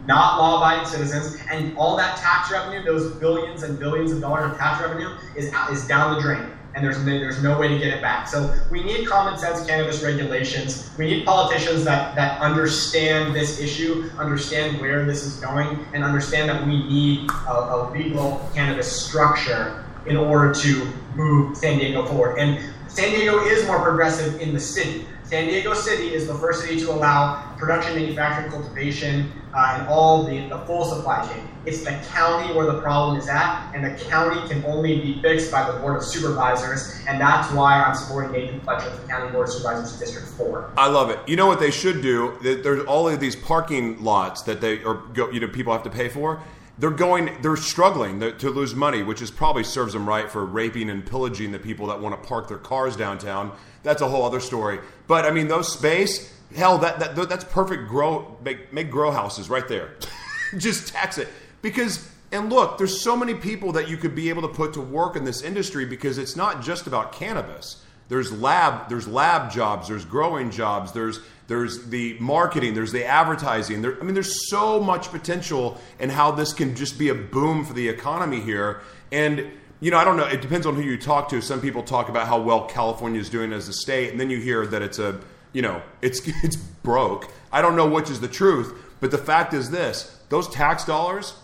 not 0.07 0.37
law-abiding 0.39 0.85
citizens 0.85 1.33
and 1.51 1.71
all 1.75 1.97
that 1.97 2.17
tax 2.17 2.51
revenue 2.51 2.81
those 2.83 3.07
billions 3.07 3.63
and 3.63 3.79
billions 3.79 4.13
of 4.13 4.21
dollars 4.21 4.45
of 4.45 4.53
tax 4.53 4.79
revenue 4.79 5.11
is, 5.35 5.49
is 5.69 5.83
down 5.83 6.09
the 6.11 6.17
drain 6.17 6.47
and 6.77 6.85
there's 6.85 7.03
there's 7.05 7.43
no 7.43 7.59
way 7.59 7.69
to 7.69 7.79
get 7.79 7.89
it 7.89 8.03
back. 8.03 8.29
So 8.29 8.55
we 8.71 8.83
need 8.85 9.09
common 9.09 9.39
sense 9.39 9.67
cannabis 9.67 10.03
regulations. 10.03 10.91
We 10.99 11.07
need 11.07 11.25
politicians 11.25 11.85
that, 11.85 12.15
that 12.17 12.39
understand 12.41 13.35
this 13.35 13.59
issue, 13.59 14.11
understand 14.19 14.79
where 14.79 15.07
this 15.07 15.25
is 15.25 15.37
going, 15.41 15.87
and 15.95 16.05
understand 16.05 16.51
that 16.51 16.65
we 16.67 16.87
need 16.87 17.31
a, 17.49 17.53
a 17.53 17.91
legal 17.91 18.49
cannabis 18.55 18.91
structure 18.93 19.85
in 20.05 20.19
order 20.19 20.53
to 20.55 20.93
move 21.15 21.57
San 21.57 21.79
Diego 21.79 22.07
forward. 22.07 22.39
And 22.39 22.63
San 22.89 23.11
Diego 23.11 23.43
is 23.47 23.67
more 23.67 23.81
progressive 23.81 24.41
in 24.41 24.53
the 24.53 24.61
city. 24.61 25.07
San 25.27 25.49
Diego 25.49 25.75
City 25.75 26.15
is 26.15 26.29
the 26.29 26.35
first 26.35 26.63
city 26.63 26.79
to 26.79 26.93
allow 26.93 27.53
production, 27.59 27.97
manufacturing, 27.97 28.49
cultivation, 28.49 29.33
uh, 29.53 29.77
and 29.77 29.89
all 29.89 30.23
the, 30.23 30.49
the 30.49 30.59
full 30.67 30.85
supply 30.85 31.27
chain. 31.27 31.49
It's 31.65 31.83
the 31.83 32.01
county 32.13 32.55
where 32.55 32.65
the 32.65 32.81
problem 32.81 33.19
is 33.19 33.27
at, 33.27 33.73
and 33.75 33.85
the 33.85 34.01
county 34.05 34.41
can 34.49 34.65
only 34.65 35.01
be 35.01 35.21
fixed 35.21 35.51
by 35.51 35.69
the 35.69 35.81
Board 35.81 35.97
of 35.97 36.05
Supervisors, 36.05 37.01
and 37.09 37.21
that's 37.21 37.53
why 37.53 37.83
I'm 37.83 37.97
supporting 37.97 38.31
Nathan 38.31 38.61
Fletcher 38.61 38.89
for 38.89 39.05
County 39.09 39.33
Board 39.33 39.49
of 39.49 39.55
Supervisors 39.55 39.99
District 39.99 40.29
4. 40.29 40.71
I 40.77 40.87
love 40.87 41.11
it. 41.11 41.19
You 41.27 41.35
know 41.35 41.47
what 41.47 41.59
they 41.59 41.73
should 41.73 42.03
do? 42.03 42.39
There's 42.41 42.85
all 42.85 43.09
of 43.09 43.19
these 43.19 43.35
parking 43.35 44.01
lots 44.05 44.43
that 44.43 44.61
they 44.61 44.85
or 44.85 45.03
you 45.17 45.41
know 45.41 45.49
people 45.49 45.73
have 45.73 45.83
to 45.83 45.91
pay 45.91 46.09
for. 46.09 46.41
They're 46.79 46.91
going, 46.91 47.41
they're 47.41 47.57
struggling 47.57 48.21
to 48.21 48.51
lose 48.51 48.75
money, 48.75 49.03
which 49.03 49.23
is 49.23 49.31
probably 49.31 49.65
serves 49.65 49.95
them 49.95 50.07
right 50.07 50.31
for 50.31 50.45
raping 50.45 50.91
and 50.91 51.05
pillaging 51.05 51.53
the 51.53 51.59
people 51.59 51.87
that 51.87 52.01
want 52.01 52.21
to 52.21 52.29
park 52.29 52.49
their 52.49 52.59
cars 52.59 52.97
downtown. 52.97 53.53
That's 53.83 54.03
a 54.03 54.09
whole 54.09 54.25
other 54.25 54.41
story. 54.41 54.81
But 55.07 55.25
I 55.25 55.31
mean, 55.31 55.49
those 55.49 55.73
space, 55.73 56.35
hell, 56.55 56.77
that, 56.79 56.99
that 57.01 57.29
that's 57.29 57.45
perfect. 57.45 57.89
Grow, 57.89 58.37
make 58.45 58.73
make 58.75 58.91
grow 58.91 59.11
houses 59.11 59.49
right 59.49 59.67
there. 59.67 59.95
Just 60.59 60.89
tax 60.89 61.17
it 61.17 61.29
because, 61.63 62.11
and 62.31 62.51
look, 62.51 62.77
there's 62.77 63.03
so 63.03 63.17
many 63.17 63.35
people 63.35 63.73
that 63.73 63.89
you 63.89 63.97
could 63.97 64.15
be 64.15 64.29
able 64.29 64.43
to 64.43 64.49
put 64.49 64.75
to 64.75 64.81
work 64.81 65.17
in 65.17 65.25
this 65.25 65.43
industry 65.43 65.87
because 65.87 66.19
it's 66.19 66.37
not 66.37 66.63
just 66.63 66.87
about 66.87 67.13
cannabis. 67.13 67.83
There's 68.09 68.33
lab, 68.33 68.89
there's 68.89 69.09
lab 69.09 69.51
jobs, 69.51 69.89
there's 69.89 70.05
growing 70.05 70.51
jobs, 70.51 70.93
there's 70.93 71.21
there's 71.49 71.89
the 71.89 72.17
marketing, 72.19 72.75
there's 72.75 72.93
the 72.93 73.05
advertising. 73.05 73.83
There, 73.83 74.01
I 74.01 74.05
mean, 74.05 74.15
there's 74.15 74.49
so 74.51 74.81
much 74.81 75.11
potential 75.11 75.81
in 76.01 76.11
how 76.11 76.33
this 76.33 76.53
can 76.53 76.75
just 76.75 76.99
be 76.99 77.09
a 77.09 77.15
boom 77.15 77.65
for 77.65 77.73
the 77.73 77.89
economy 77.89 78.41
here. 78.41 78.81
And 79.13 79.53
you 79.81 79.91
know, 79.91 79.99
I 79.99 80.05
don't 80.05 80.17
know. 80.17 80.27
It 80.27 80.41
depends 80.41 80.67
on 80.67 80.75
who 80.75 80.83
you 80.83 80.97
talk 80.97 81.29
to. 81.31 81.41
Some 81.41 81.61
people 81.61 81.83
talk 81.83 82.09
about 82.09 82.27
how 82.27 82.41
well 82.41 82.67
California 82.67 83.21
is 83.21 83.29
doing 83.29 83.53
as 83.53 83.69
a 83.69 83.73
state, 83.73 84.11
and 84.11 84.19
then 84.19 84.31
you 84.31 84.39
hear 84.41 84.67
that 84.67 84.83
it's 84.83 84.99
a, 84.99 85.21
you 85.53 85.63
know, 85.63 85.83
it's 86.01 86.21
it's 86.43 86.57
broke. 86.57 87.31
I 87.53 87.63
don't 87.63 87.77
know 87.77 87.89
which 87.89 88.11
is 88.11 88.21
the 88.21 88.29
truth, 88.29 88.73
but 89.01 89.11
the 89.11 89.19
fact 89.19 89.53
is 89.53 89.71
this: 89.71 90.19
those 90.29 90.49
tax 90.49 90.85
dollars 90.85 91.35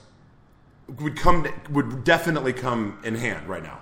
would 1.01 1.17
come 1.17 1.47
would 1.71 2.05
definitely 2.05 2.53
come 2.53 2.99
in 3.05 3.15
hand 3.15 3.49
right 3.49 3.63
now. 3.63 3.81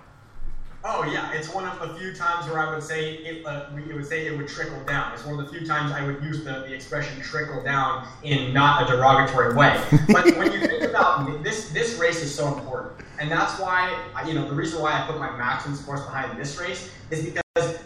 Oh 0.83 1.05
yeah, 1.05 1.33
it's 1.33 1.53
one 1.53 1.67
of 1.67 1.79
the 1.79 1.95
few 1.99 2.15
times 2.15 2.47
where 2.47 2.59
I 2.59 2.73
would 2.73 2.83
say 2.83 3.17
it, 3.17 3.45
uh, 3.45 3.67
it 3.77 3.95
would 3.95 4.07
say 4.07 4.27
it 4.27 4.37
would 4.37 4.49
trickle 4.49 4.83
down. 4.85 5.13
It's 5.13 5.27
one 5.27 5.39
of 5.39 5.45
the 5.45 5.51
few 5.59 5.67
times 5.67 5.93
I 5.93 6.03
would 6.03 6.23
use 6.23 6.43
the, 6.43 6.65
the 6.67 6.73
expression 6.73 7.21
trickle 7.21 7.63
down 7.63 8.09
in 8.23 8.55
not 8.55 8.83
a 8.83 8.87
derogatory 8.87 9.55
way. 9.55 9.79
But 10.09 10.37
when 10.39 10.53
you 10.53 10.61
think 10.67 10.85
about 10.85 11.43
this, 11.45 11.71
this 11.73 11.99
race 11.99 12.23
is 12.23 12.35
so 12.35 12.57
important, 12.57 12.95
and 13.19 13.31
that's 13.31 13.61
why 13.61 13.95
you 14.27 14.33
know 14.33 14.49
the 14.49 14.55
reason 14.55 14.81
why 14.81 14.93
I 14.93 15.07
put 15.07 15.19
my 15.19 15.37
maximum 15.37 15.77
force 15.77 16.01
behind 16.03 16.39
this 16.41 16.59
race 16.59 16.91
is 17.11 17.25
because 17.27 17.40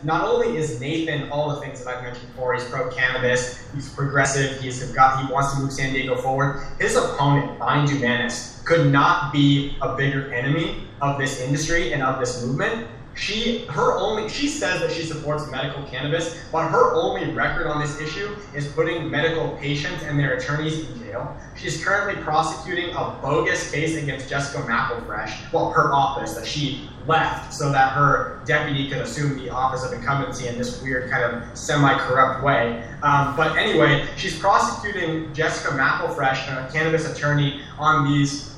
not 0.04 0.24
only 0.28 0.56
is 0.56 0.80
Nathan 0.80 1.30
all 1.30 1.54
the 1.54 1.60
things 1.60 1.82
that 1.82 1.96
I've 1.96 2.04
mentioned 2.04 2.28
before, 2.28 2.54
he's 2.54 2.64
pro 2.64 2.90
cannabis, 2.90 3.66
he's 3.74 3.88
progressive, 3.88 4.60
he's 4.60 4.82
got 4.92 5.24
he 5.24 5.32
wants 5.32 5.54
to 5.54 5.60
move 5.60 5.72
San 5.72 5.92
Diego 5.92 6.16
forward. 6.16 6.62
His 6.78 6.94
opponent, 6.94 7.58
Bonnie 7.58 7.90
Dumanis, 7.90 8.62
could 8.64 8.92
not 8.92 9.32
be 9.32 9.76
a 9.80 9.96
bigger 9.96 10.32
enemy 10.32 10.84
of 11.00 11.18
this 11.18 11.40
industry 11.40 11.92
and 11.92 12.02
of 12.02 12.20
this 12.20 12.44
movement. 12.44 12.86
She, 13.16 13.66
her 13.66 13.92
only, 13.92 14.28
she 14.28 14.48
says 14.48 14.80
that 14.80 14.90
she 14.90 15.04
supports 15.04 15.48
medical 15.50 15.82
cannabis, 15.84 16.38
but 16.50 16.68
her 16.68 16.94
only 16.94 17.30
record 17.32 17.66
on 17.66 17.80
this 17.80 18.00
issue 18.00 18.36
is 18.54 18.66
putting 18.68 19.10
medical 19.10 19.56
patients 19.58 20.02
and 20.02 20.18
their 20.18 20.34
attorneys 20.34 20.88
in 20.88 20.98
jail. 20.98 21.36
She's 21.56 21.82
currently 21.84 22.20
prosecuting 22.22 22.94
a 22.94 23.16
bogus 23.22 23.70
case 23.70 23.96
against 23.96 24.28
Jessica 24.28 24.62
McElfresh, 24.62 25.52
well, 25.52 25.70
her 25.70 25.92
office 25.92 26.34
that 26.34 26.46
she 26.46 26.88
left 27.06 27.52
so 27.52 27.70
that 27.70 27.92
her 27.92 28.40
deputy 28.46 28.88
could 28.88 28.98
assume 28.98 29.38
the 29.38 29.50
office 29.50 29.84
of 29.84 29.92
incumbency 29.92 30.48
in 30.48 30.58
this 30.58 30.82
weird 30.82 31.10
kind 31.10 31.24
of 31.24 31.56
semi-corrupt 31.56 32.42
way. 32.42 32.82
Um, 33.02 33.36
but 33.36 33.56
anyway, 33.56 34.08
she's 34.16 34.38
prosecuting 34.38 35.32
Jessica 35.34 35.74
McElfresh, 35.74 36.48
a 36.48 36.72
cannabis 36.72 37.10
attorney, 37.10 37.60
on 37.78 38.10
these 38.10 38.53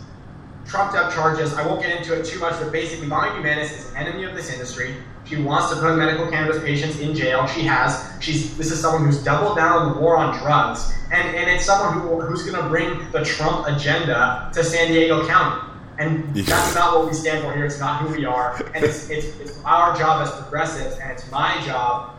trumped 0.66 0.94
up 0.94 1.12
charges. 1.12 1.54
I 1.54 1.66
won't 1.66 1.82
get 1.82 1.96
into 1.96 2.18
it 2.18 2.24
too 2.24 2.38
much, 2.38 2.58
but 2.60 2.72
basically, 2.72 3.08
Bonnie 3.08 3.30
Dumanis 3.40 3.76
is 3.76 3.90
an 3.90 3.96
enemy 3.96 4.24
of 4.24 4.34
this 4.34 4.52
industry. 4.52 4.94
She 5.24 5.36
wants 5.36 5.70
to 5.70 5.80
put 5.80 5.96
medical 5.96 6.28
cannabis 6.30 6.62
patients 6.62 7.00
in 7.00 7.14
jail. 7.14 7.46
She 7.46 7.62
has. 7.62 8.12
She's 8.20 8.56
this 8.56 8.70
is 8.70 8.80
someone 8.80 9.04
who's 9.04 9.22
doubled 9.22 9.56
down 9.56 9.82
on 9.82 9.94
the 9.94 10.00
war 10.00 10.16
on 10.16 10.36
drugs, 10.38 10.92
and, 11.12 11.36
and 11.36 11.50
it's 11.50 11.64
someone 11.64 12.00
who, 12.00 12.20
who's 12.20 12.42
going 12.42 12.62
to 12.62 12.68
bring 12.68 13.10
the 13.12 13.24
Trump 13.24 13.66
agenda 13.66 14.50
to 14.54 14.62
San 14.62 14.88
Diego 14.88 15.26
County. 15.26 15.62
And 15.98 16.34
that's 16.34 16.74
not 16.74 16.96
what 16.96 17.06
we 17.06 17.14
stand 17.14 17.42
for 17.42 17.54
here. 17.54 17.64
It's 17.64 17.80
not 17.80 18.02
who 18.02 18.14
we 18.14 18.26
are. 18.26 18.54
And 18.74 18.84
it's, 18.84 19.08
it's, 19.08 19.26
it's 19.40 19.58
our 19.64 19.96
job 19.96 20.22
as 20.22 20.30
progressives, 20.42 20.98
and 20.98 21.10
it's 21.10 21.30
my 21.30 21.60
job 21.64 22.14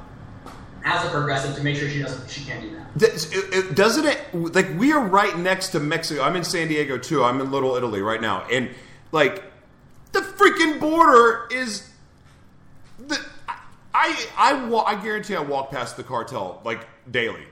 as 0.83 1.05
a 1.05 1.09
progressive 1.09 1.55
to 1.55 1.63
make 1.63 1.75
sure 1.75 1.89
she 1.89 2.01
doesn't 2.01 2.29
she 2.29 2.43
can't 2.45 2.61
do 2.61 2.71
that. 2.75 2.76
Doesn't 2.95 4.05
it 4.05 4.19
like 4.33 4.69
we 4.77 4.93
are 4.93 5.05
right 5.05 5.37
next 5.37 5.69
to 5.69 5.79
Mexico? 5.79 6.21
I'm 6.21 6.35
in 6.35 6.43
San 6.43 6.67
Diego 6.67 6.97
too. 6.97 7.23
I'm 7.23 7.41
in 7.41 7.51
Little 7.51 7.75
Italy 7.75 8.01
right 8.01 8.21
now, 8.21 8.45
and 8.51 8.69
like 9.11 9.43
the 10.11 10.19
freaking 10.19 10.79
border 10.79 11.47
is 11.51 11.89
the 12.99 13.19
I 13.93 14.27
I 14.37 14.83
I 14.85 15.03
guarantee 15.03 15.35
I 15.35 15.41
walk 15.41 15.71
past 15.71 15.97
the 15.97 16.03
cartel 16.03 16.61
like 16.63 16.87
daily. 17.11 17.43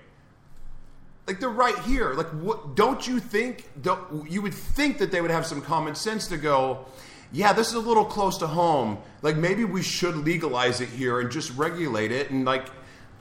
Like 1.27 1.39
they're 1.39 1.49
right 1.49 1.77
here. 1.79 2.13
Like 2.13 2.27
what? 2.27 2.75
Don't 2.75 3.07
you 3.07 3.19
think? 3.19 3.67
Don't, 3.81 4.29
you 4.29 4.41
would 4.41 4.53
think 4.53 4.99
that 4.99 5.11
they 5.11 5.21
would 5.21 5.31
have 5.31 5.45
some 5.45 5.61
common 5.61 5.95
sense 5.95 6.27
to 6.27 6.37
go. 6.37 6.85
Yeah, 7.31 7.51
this 7.53 7.69
is 7.69 7.73
a 7.73 7.79
little 7.79 8.05
close 8.05 8.37
to 8.39 8.47
home. 8.47 8.99
Like 9.21 9.35
maybe 9.35 9.65
we 9.65 9.81
should 9.81 10.15
legalize 10.17 10.81
it 10.81 10.89
here 10.89 11.19
and 11.19 11.31
just 11.31 11.55
regulate 11.57 12.11
it. 12.11 12.29
And 12.29 12.45
like, 12.45 12.67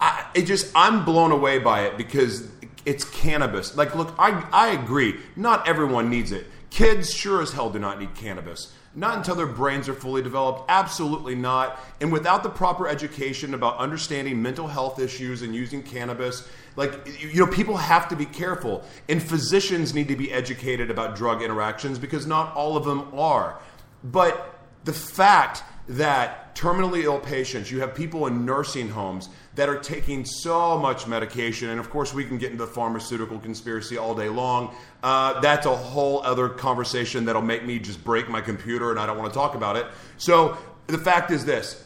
I, 0.05 0.27
it 0.35 0.43
just 0.43 0.71
I'm 0.75 1.05
blown 1.05 1.33
away 1.33 1.59
by 1.59 1.87
it 1.87 1.97
because 1.97 2.47
it's 2.85 3.05
cannabis. 3.05 3.75
Like, 3.77 3.95
look, 3.95 4.15
I 4.19 4.47
I 4.53 4.69
agree. 4.73 5.17
Not 5.35 5.67
everyone 5.67 6.11
needs 6.11 6.31
it. 6.31 6.47
Kids 6.69 7.13
sure 7.13 7.41
as 7.41 7.53
hell 7.53 7.71
do 7.71 7.79
not 7.79 7.99
need 7.99 8.15
cannabis. 8.15 8.75
Not 8.95 9.17
until 9.17 9.35
their 9.35 9.47
brains 9.47 9.89
are 9.89 9.95
fully 9.95 10.23
developed. 10.23 10.65
Absolutely 10.69 11.35
not. 11.35 11.81
And 12.01 12.13
without 12.13 12.43
the 12.43 12.51
proper 12.51 12.87
education 12.87 13.55
about 13.55 13.79
understanding 13.79 14.41
mental 14.41 14.69
health 14.69 15.01
issues 15.01 15.43
and 15.43 15.55
using 15.55 15.83
cannabis, 15.83 16.49
like, 16.77 16.93
you 17.21 17.41
know, 17.41 17.47
people 17.47 17.77
have 17.77 18.09
to 18.09 18.17
be 18.17 18.27
careful. 18.27 18.85
And 19.09 19.21
physicians 19.21 19.95
need 19.95 20.09
to 20.09 20.17
be 20.17 20.33
educated 20.33 20.91
about 20.91 21.17
drug 21.17 21.43
interactions 21.43 21.99
because 21.99 22.27
not 22.27 22.55
all 22.55 22.77
of 22.77 22.85
them 22.85 23.19
are. 23.19 23.59
But 24.05 24.61
the 24.85 24.93
fact 24.93 25.65
that 25.89 26.55
terminally 26.55 27.03
ill 27.03 27.19
patients, 27.19 27.71
you 27.71 27.81
have 27.81 27.95
people 27.95 28.27
in 28.27 28.45
nursing 28.45 28.91
homes 28.91 29.29
that 29.55 29.69
are 29.69 29.79
taking 29.79 30.25
so 30.25 30.79
much 30.79 31.07
medication, 31.07 31.71
and 31.71 31.79
of 31.79 31.91
course, 31.91 32.13
we 32.13 32.25
can 32.25 32.39
get 32.39 32.51
into 32.51 32.65
the 32.65 32.71
pharmaceutical 32.71 33.39
conspiracy 33.39 33.97
all 33.97 34.15
day 34.15 34.29
long. 34.29 34.75
Uh, 35.03 35.41
that's 35.41 35.67
a 35.67 35.77
whole 35.77 36.23
other 36.23 36.49
conversation 36.49 37.25
that'll 37.25 37.43
make 37.43 37.65
me 37.65 37.79
just 37.79 38.03
break 38.03 38.29
my 38.29 38.41
computer, 38.41 38.91
and 38.91 38.99
I 38.99 39.07
don't 39.07 39.19
want 39.19 39.33
to 39.33 39.39
talk 39.39 39.55
about 39.55 39.77
it. 39.77 39.87
So, 40.17 40.59
the 40.87 40.99
fact 40.99 41.31
is 41.31 41.45
this 41.45 41.85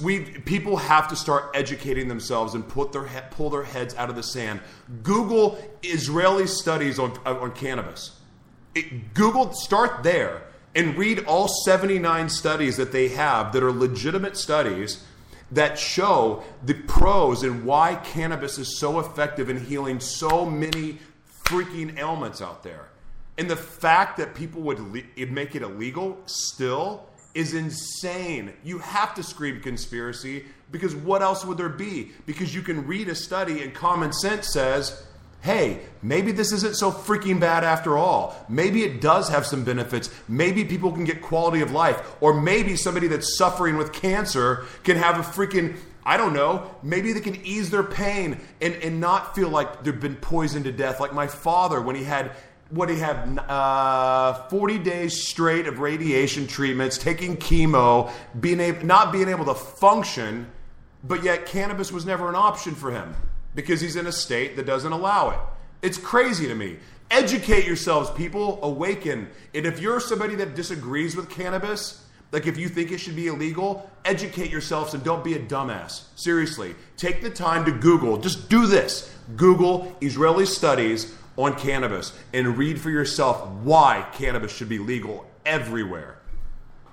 we 0.00 0.20
people 0.20 0.76
have 0.76 1.08
to 1.08 1.16
start 1.16 1.50
educating 1.54 2.08
themselves 2.08 2.54
and 2.54 2.66
put 2.66 2.92
their 2.92 3.04
pull 3.30 3.50
their 3.50 3.64
heads 3.64 3.94
out 3.96 4.08
of 4.08 4.16
the 4.16 4.22
sand. 4.22 4.60
Google 5.02 5.58
Israeli 5.82 6.46
studies 6.46 6.98
on 6.98 7.12
on 7.26 7.52
cannabis. 7.52 8.18
It, 8.74 9.14
Google 9.14 9.52
start 9.52 10.02
there 10.02 10.42
and 10.74 10.96
read 10.96 11.24
all 11.26 11.46
79 11.46 12.28
studies 12.28 12.76
that 12.76 12.90
they 12.90 13.08
have 13.08 13.52
that 13.52 13.62
are 13.62 13.70
legitimate 13.70 14.36
studies 14.36 15.04
that 15.52 15.78
show 15.78 16.42
the 16.64 16.74
pros 16.74 17.42
and 17.42 17.64
why 17.64 17.94
cannabis 17.96 18.58
is 18.58 18.78
so 18.78 18.98
effective 18.98 19.48
in 19.48 19.64
healing 19.64 20.00
so 20.00 20.44
many 20.44 20.98
freaking 21.44 21.98
ailments 21.98 22.40
out 22.40 22.62
there. 22.62 22.88
And 23.36 23.50
the 23.50 23.56
fact 23.56 24.16
that 24.18 24.34
people 24.34 24.62
would 24.62 24.78
le- 24.78 25.26
make 25.26 25.54
it 25.54 25.62
illegal 25.62 26.18
still 26.26 27.08
is 27.34 27.52
insane. 27.52 28.52
You 28.62 28.78
have 28.78 29.14
to 29.14 29.22
scream 29.22 29.60
conspiracy 29.60 30.44
because 30.70 30.94
what 30.94 31.20
else 31.20 31.44
would 31.44 31.58
there 31.58 31.68
be? 31.68 32.12
Because 32.26 32.54
you 32.54 32.62
can 32.62 32.86
read 32.86 33.08
a 33.08 33.14
study 33.14 33.62
and 33.62 33.74
common 33.74 34.12
sense 34.12 34.52
says 34.52 35.04
hey, 35.44 35.78
maybe 36.02 36.32
this 36.32 36.52
isn't 36.52 36.74
so 36.74 36.90
freaking 36.90 37.38
bad 37.38 37.64
after 37.64 37.98
all. 37.98 38.34
Maybe 38.48 38.82
it 38.82 39.02
does 39.02 39.28
have 39.28 39.44
some 39.44 39.62
benefits. 39.62 40.08
Maybe 40.26 40.64
people 40.64 40.90
can 40.90 41.04
get 41.04 41.20
quality 41.20 41.60
of 41.60 41.70
life. 41.70 42.16
Or 42.22 42.32
maybe 42.32 42.76
somebody 42.76 43.08
that's 43.08 43.36
suffering 43.36 43.76
with 43.76 43.92
cancer 43.92 44.64
can 44.84 44.96
have 44.96 45.18
a 45.18 45.22
freaking, 45.22 45.76
I 46.02 46.16
don't 46.16 46.32
know, 46.32 46.74
maybe 46.82 47.12
they 47.12 47.20
can 47.20 47.36
ease 47.44 47.68
their 47.68 47.82
pain 47.82 48.40
and, 48.62 48.72
and 48.76 49.02
not 49.02 49.34
feel 49.34 49.50
like 49.50 49.84
they've 49.84 50.00
been 50.00 50.16
poisoned 50.16 50.64
to 50.64 50.72
death. 50.72 50.98
Like 50.98 51.12
my 51.12 51.28
father 51.28 51.80
when 51.80 51.94
he 51.94 52.04
had. 52.04 52.32
What 52.70 52.88
he 52.88 52.98
had 52.98 53.38
uh, 53.38 54.48
40 54.48 54.78
days 54.78 55.22
straight 55.22 55.68
of 55.68 55.78
radiation 55.78 56.46
treatments, 56.46 56.96
taking 56.96 57.36
chemo, 57.36 58.10
being 58.40 58.58
able, 58.58 58.84
not 58.84 59.12
being 59.12 59.28
able 59.28 59.44
to 59.44 59.54
function, 59.54 60.50
but 61.04 61.22
yet 61.22 61.46
cannabis 61.46 61.92
was 61.92 62.06
never 62.06 62.28
an 62.28 62.34
option 62.34 62.74
for 62.74 62.90
him 62.90 63.14
because 63.54 63.80
he's 63.80 63.96
in 63.96 64.06
a 64.06 64.12
state 64.12 64.56
that 64.56 64.66
doesn't 64.66 64.92
allow 64.92 65.30
it. 65.30 65.38
It's 65.82 65.98
crazy 65.98 66.46
to 66.48 66.54
me. 66.54 66.78
Educate 67.10 67.66
yourselves, 67.66 68.10
people. 68.10 68.58
Awaken. 68.62 69.28
And 69.54 69.66
if 69.66 69.80
you're 69.80 70.00
somebody 70.00 70.34
that 70.36 70.54
disagrees 70.54 71.14
with 71.14 71.28
cannabis, 71.28 72.04
like 72.32 72.46
if 72.46 72.58
you 72.58 72.68
think 72.68 72.90
it 72.90 72.98
should 72.98 73.14
be 73.14 73.28
illegal, 73.28 73.88
educate 74.04 74.50
yourselves 74.50 74.94
and 74.94 75.04
don't 75.04 75.22
be 75.22 75.34
a 75.34 75.38
dumbass. 75.38 76.06
Seriously. 76.16 76.74
Take 76.96 77.22
the 77.22 77.30
time 77.30 77.64
to 77.66 77.72
Google. 77.72 78.16
Just 78.18 78.48
do 78.48 78.66
this 78.66 79.14
Google 79.36 79.96
Israeli 80.00 80.46
studies 80.46 81.14
on 81.36 81.54
cannabis 81.54 82.12
and 82.32 82.56
read 82.58 82.80
for 82.80 82.90
yourself 82.90 83.46
why 83.62 84.06
cannabis 84.12 84.54
should 84.54 84.68
be 84.68 84.78
legal 84.78 85.26
everywhere. 85.46 86.18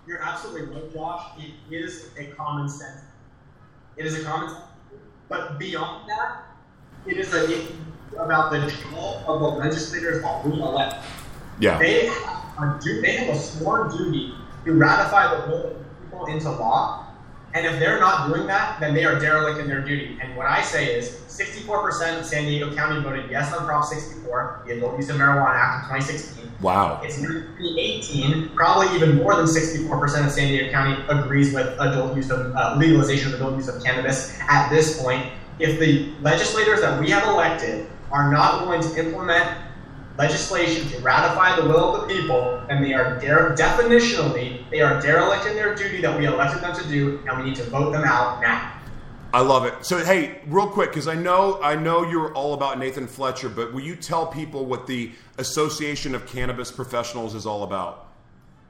You're 0.08 0.22
absolutely 0.22 0.76
right, 0.76 0.94
Josh. 0.94 1.26
It 1.40 1.74
is 1.74 2.10
a 2.18 2.26
common 2.32 2.68
sense. 2.68 3.02
It 3.98 4.06
is 4.06 4.20
a 4.20 4.24
common 4.24 4.50
sense. 4.50 4.64
But 5.30 5.60
beyond 5.60 6.10
that, 6.10 6.44
it 7.06 7.18
is 7.18 7.34
a, 7.34 7.52
it, 7.52 7.72
about 8.18 8.52
the 8.52 8.60
job 8.60 9.24
of 9.28 9.40
the 9.40 9.48
legislators 9.48 10.22
that 10.22 10.46
we 10.46 10.54
elect. 10.54 11.04
Yeah. 11.60 11.78
They 11.80 12.08
have, 12.08 12.80
a, 12.86 13.02
they 13.02 13.16
have 13.18 13.36
a 13.36 13.40
sworn 13.40 13.96
duty 13.96 14.34
to 14.66 14.74
ratify 14.74 15.36
the 15.36 15.48
will 15.48 15.68
of 15.72 16.04
people 16.04 16.26
into 16.28 16.50
law. 16.52 17.08
And 17.54 17.66
if 17.66 17.80
they're 17.80 18.00
not 18.00 18.30
doing 18.30 18.48
that, 18.48 18.80
then 18.80 18.94
they 18.94 19.04
are 19.04 19.20
derelict 19.20 19.60
in 19.60 19.68
their 19.68 19.82
duty. 19.82 20.18
And 20.22 20.38
what 20.38 20.46
I 20.46 20.62
say 20.62 20.96
is 20.96 21.10
64% 21.28 22.20
of 22.20 22.26
San 22.26 22.44
Diego 22.44 22.74
County 22.74 23.02
voted 23.02 23.30
yes 23.30 23.54
on 23.54 23.66
Prop 23.66 23.84
64, 23.84 24.64
the 24.66 24.78
Adult 24.78 24.96
Use 24.96 25.10
of 25.10 25.18
Marijuana 25.18 25.56
Act 25.56 25.84
of 25.84 26.00
2016. 26.00 26.50
Wow. 26.62 27.02
It's 27.04 27.18
2018, 27.18 28.50
probably 28.56 28.96
even 28.96 29.18
more 29.18 29.36
than 29.36 29.46
64% 29.46 30.26
of 30.26 30.32
San 30.32 30.48
Diego 30.48 30.72
County 30.72 31.04
agrees 31.10 31.54
with 31.54 31.68
adult 31.80 32.16
use 32.16 32.30
of 32.30 32.56
uh, 32.56 32.76
legalization 32.78 33.30
of 33.30 33.34
adult 33.34 33.58
use 33.58 33.68
of 33.68 33.84
cannabis 33.84 34.40
at 34.48 34.70
this 34.70 35.02
point 35.02 35.26
if 35.60 35.80
the 35.80 36.12
legislators 36.22 36.82
that 36.82 37.00
we 37.00 37.10
have 37.10 37.28
elected 37.28 37.88
are 38.12 38.32
not 38.32 38.62
willing 38.62 38.82
to 38.82 39.00
implement 39.00 39.58
legislation 40.18 40.88
to 40.90 41.00
ratify 41.00 41.56
the 41.56 41.68
will 41.68 41.96
of 41.96 42.02
the 42.02 42.14
people, 42.14 42.62
then 42.68 42.82
they 42.82 42.94
are 42.94 43.18
de- 43.20 43.56
definitionally 43.56 44.70
they 44.70 44.82
are 44.82 45.02
derelict 45.02 45.46
in 45.46 45.56
their 45.56 45.76
duty 45.76 46.02
that 46.02 46.18
we 46.18 46.26
elected 46.26 46.62
them 46.62 46.76
to 46.76 46.88
do, 46.88 47.20
and 47.28 47.38
we 47.38 47.50
need 47.50 47.56
to 47.56 47.64
vote 47.64 47.92
them 47.92 48.04
out 48.04 48.42
now. 48.42 48.74
I 49.34 49.42
love 49.42 49.66
it. 49.66 49.86
So 49.86 50.04
hey, 50.04 50.42
real 50.48 50.68
quick, 50.68 50.90
because 50.90 51.08
I 51.08 51.16
know 51.16 51.60
I 51.62 51.76
know 51.76 52.04
you're 52.04 52.34
all 52.34 52.54
about 52.54 52.80
Nathan 52.80 53.08
Fletcher, 53.08 53.48
but 53.50 53.74
will 53.74 53.82
you 53.82 53.96
tell 53.96 54.28
people 54.28 54.66
what 54.66 54.88
the 54.88 55.12
Association 55.38 56.14
of 56.14 56.26
Cannabis 56.26 56.72
Professionals 56.72 57.34
is 57.34 57.46
all 57.46 57.64
about? 57.64 58.08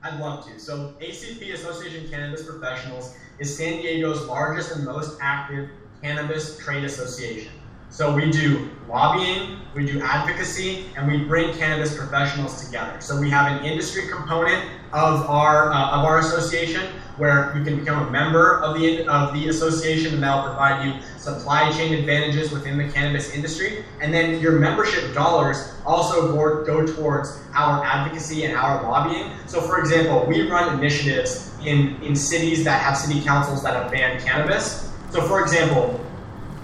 I'd 0.04 0.20
love 0.20 0.46
to. 0.48 0.60
So 0.60 0.96
ACP 1.00 1.54
Association 1.54 2.06
of 2.06 2.12
Cannabis 2.12 2.44
Professionals 2.46 3.15
is 3.39 3.56
San 3.56 3.82
Diego's 3.82 4.26
largest 4.28 4.76
and 4.76 4.86
most 4.86 5.17
active 5.22 5.70
Cannabis 6.02 6.58
Trade 6.58 6.84
Association. 6.84 7.52
So 7.92 8.16
we 8.16 8.32
do 8.32 8.70
lobbying, 8.88 9.60
we 9.76 9.86
do 9.86 10.00
advocacy, 10.02 10.86
and 10.96 11.12
we 11.12 11.26
bring 11.26 11.54
cannabis 11.54 11.96
professionals 11.96 12.66
together. 12.66 13.02
So 13.02 13.20
we 13.20 13.30
have 13.30 13.52
an 13.52 13.66
industry 13.66 14.08
component 14.08 14.64
of 14.94 15.30
our 15.30 15.72
uh, 15.72 15.92
of 15.92 16.06
our 16.06 16.20
association 16.20 16.88
where 17.18 17.56
you 17.56 17.64
can 17.66 17.78
become 17.78 18.08
a 18.08 18.10
member 18.10 18.62
of 18.62 18.80
the 18.80 19.06
of 19.08 19.34
the 19.34 19.50
association, 19.50 20.14
and 20.14 20.24
that'll 20.24 20.44
provide 20.44 20.86
you 20.86 20.94
supply 21.18 21.70
chain 21.74 21.94
advantages 21.94 22.52
within 22.52 22.78
the 22.78 22.88
cannabis 22.90 23.34
industry. 23.36 23.84
And 24.02 24.14
then 24.14 24.40
your 24.40 24.54
membership 24.54 25.14
dollars 25.14 25.74
also 25.86 26.34
go, 26.66 26.86
towards 26.86 27.42
our 27.54 27.84
advocacy 27.84 28.46
and 28.46 28.56
our 28.56 28.84
lobbying. 28.84 29.32
So, 29.48 29.60
for 29.62 29.80
example, 29.80 30.26
we 30.28 30.50
run 30.50 30.80
initiatives 30.80 31.52
in 31.66 32.02
in 32.02 32.16
cities 32.16 32.64
that 32.64 32.82
have 32.82 32.98
city 32.98 33.22
councils 33.22 33.64
that 33.64 33.74
have 33.74 33.92
banned 33.92 34.24
cannabis. 34.24 34.90
So, 35.12 35.28
for 35.28 35.41
example, 35.41 36.00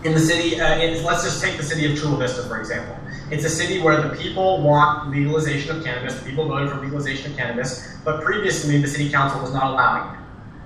in 0.06 0.14
the 0.14 0.20
city, 0.22 0.60
uh, 0.60 0.80
in, 0.80 1.04
let's 1.04 1.24
just 1.24 1.44
take 1.44 1.58
the 1.58 1.64
city 1.64 1.92
of 1.92 2.00
Chula 2.00 2.18
Vista, 2.18 2.44
for 2.44 2.60
example. 2.60 2.96
It's 3.30 3.44
a 3.44 3.50
city 3.50 3.82
where 3.82 4.02
the 4.02 4.16
people 4.16 4.62
want 4.62 5.10
legalization 5.10 5.76
of 5.76 5.84
cannabis. 5.84 6.18
The 6.18 6.30
people 6.30 6.48
voted 6.48 6.70
for 6.70 6.80
legalization 6.80 7.32
of 7.32 7.38
cannabis, 7.38 7.98
but 8.06 8.24
previously 8.24 8.82
the 8.82 8.88
city 8.88 9.10
council 9.10 9.42
was 9.42 9.54
not 9.54 9.66
allowing 9.66 10.14
it. 10.14 10.20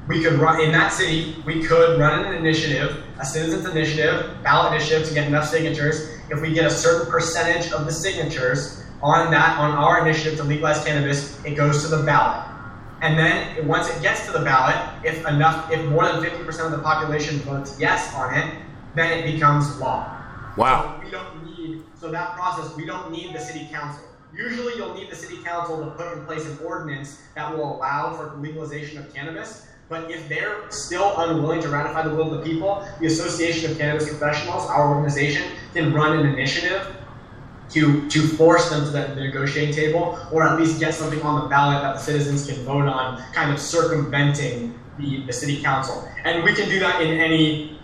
We 0.07 0.21
could 0.21 0.33
run 0.33 0.61
in 0.61 0.71
that 0.73 0.93
city. 0.93 1.41
We 1.43 1.63
could 1.63 1.99
run 1.99 2.23
an 2.23 2.35
initiative, 2.35 3.03
a 3.19 3.25
citizens 3.25 3.65
initiative, 3.65 4.43
ballot 4.43 4.73
initiative 4.73 5.07
to 5.07 5.13
get 5.15 5.27
enough 5.27 5.47
signatures. 5.47 6.19
If 6.29 6.39
we 6.39 6.53
get 6.53 6.65
a 6.65 6.69
certain 6.69 7.11
percentage 7.11 7.71
of 7.71 7.85
the 7.85 7.91
signatures 7.91 8.83
on 9.01 9.31
that 9.31 9.57
on 9.57 9.71
our 9.71 10.07
initiative 10.07 10.37
to 10.37 10.43
legalize 10.43 10.83
cannabis, 10.83 11.43
it 11.43 11.55
goes 11.55 11.81
to 11.81 11.87
the 11.87 12.03
ballot. 12.03 12.50
And 13.01 13.17
then 13.17 13.67
once 13.67 13.89
it 13.89 13.99
gets 14.01 14.27
to 14.27 14.31
the 14.31 14.39
ballot, 14.45 14.77
if 15.03 15.25
enough, 15.27 15.71
if 15.71 15.83
more 15.89 16.05
than 16.05 16.23
50% 16.23 16.65
of 16.65 16.71
the 16.71 16.79
population 16.79 17.39
votes 17.39 17.75
yes 17.79 18.13
on 18.13 18.35
it, 18.35 18.61
then 18.95 19.17
it 19.17 19.33
becomes 19.33 19.79
law. 19.79 20.17
Wow. 20.55 20.99
So 20.99 21.05
we 21.05 21.11
don't 21.11 21.43
need, 21.45 21.83
so 21.99 22.11
that 22.11 22.35
process, 22.35 22.75
we 22.75 22.85
don't 22.85 23.11
need 23.11 23.33
the 23.33 23.39
city 23.39 23.67
council. 23.71 24.03
Usually 24.35 24.75
you'll 24.75 24.93
need 24.93 25.09
the 25.09 25.15
city 25.15 25.41
council 25.43 25.83
to 25.83 25.91
put 25.91 26.15
in 26.15 26.25
place 26.25 26.45
an 26.45 26.57
ordinance 26.63 27.19
that 27.35 27.51
will 27.55 27.77
allow 27.77 28.13
for 28.13 28.37
legalization 28.37 28.99
of 28.99 29.13
cannabis. 29.13 29.67
But 29.89 30.09
if 30.09 30.29
they're 30.29 30.69
still 30.69 31.13
unwilling 31.17 31.61
to 31.63 31.69
ratify 31.69 32.03
the 32.03 32.15
will 32.15 32.33
of 32.33 32.39
the 32.39 32.49
people, 32.49 32.87
the 33.01 33.07
Association 33.07 33.71
of 33.71 33.77
Cannabis 33.77 34.07
Professionals, 34.07 34.65
our 34.67 34.95
organization, 34.95 35.51
can 35.73 35.91
run 35.91 36.17
an 36.17 36.27
initiative 36.27 36.95
to, 37.71 38.07
to 38.09 38.27
force 38.27 38.69
them 38.69 38.85
to 38.85 38.91
the, 38.91 39.13
the 39.15 39.21
negotiating 39.21 39.73
table, 39.73 40.19
or 40.31 40.43
at 40.43 40.59
least 40.59 40.79
get 40.79 40.93
something 40.93 41.21
on 41.21 41.41
the 41.41 41.47
ballot 41.47 41.81
that 41.81 41.93
the 41.93 41.99
citizens 41.99 42.45
can 42.45 42.63
vote 42.65 42.87
on, 42.87 43.21
kind 43.33 43.51
of 43.51 43.59
circumventing 43.59 44.77
the, 44.99 45.23
the 45.25 45.33
city 45.33 45.61
council. 45.61 46.07
And 46.23 46.43
we 46.43 46.53
can 46.53 46.69
do 46.69 46.79
that 46.79 47.01
in 47.01 47.19
any 47.19 47.77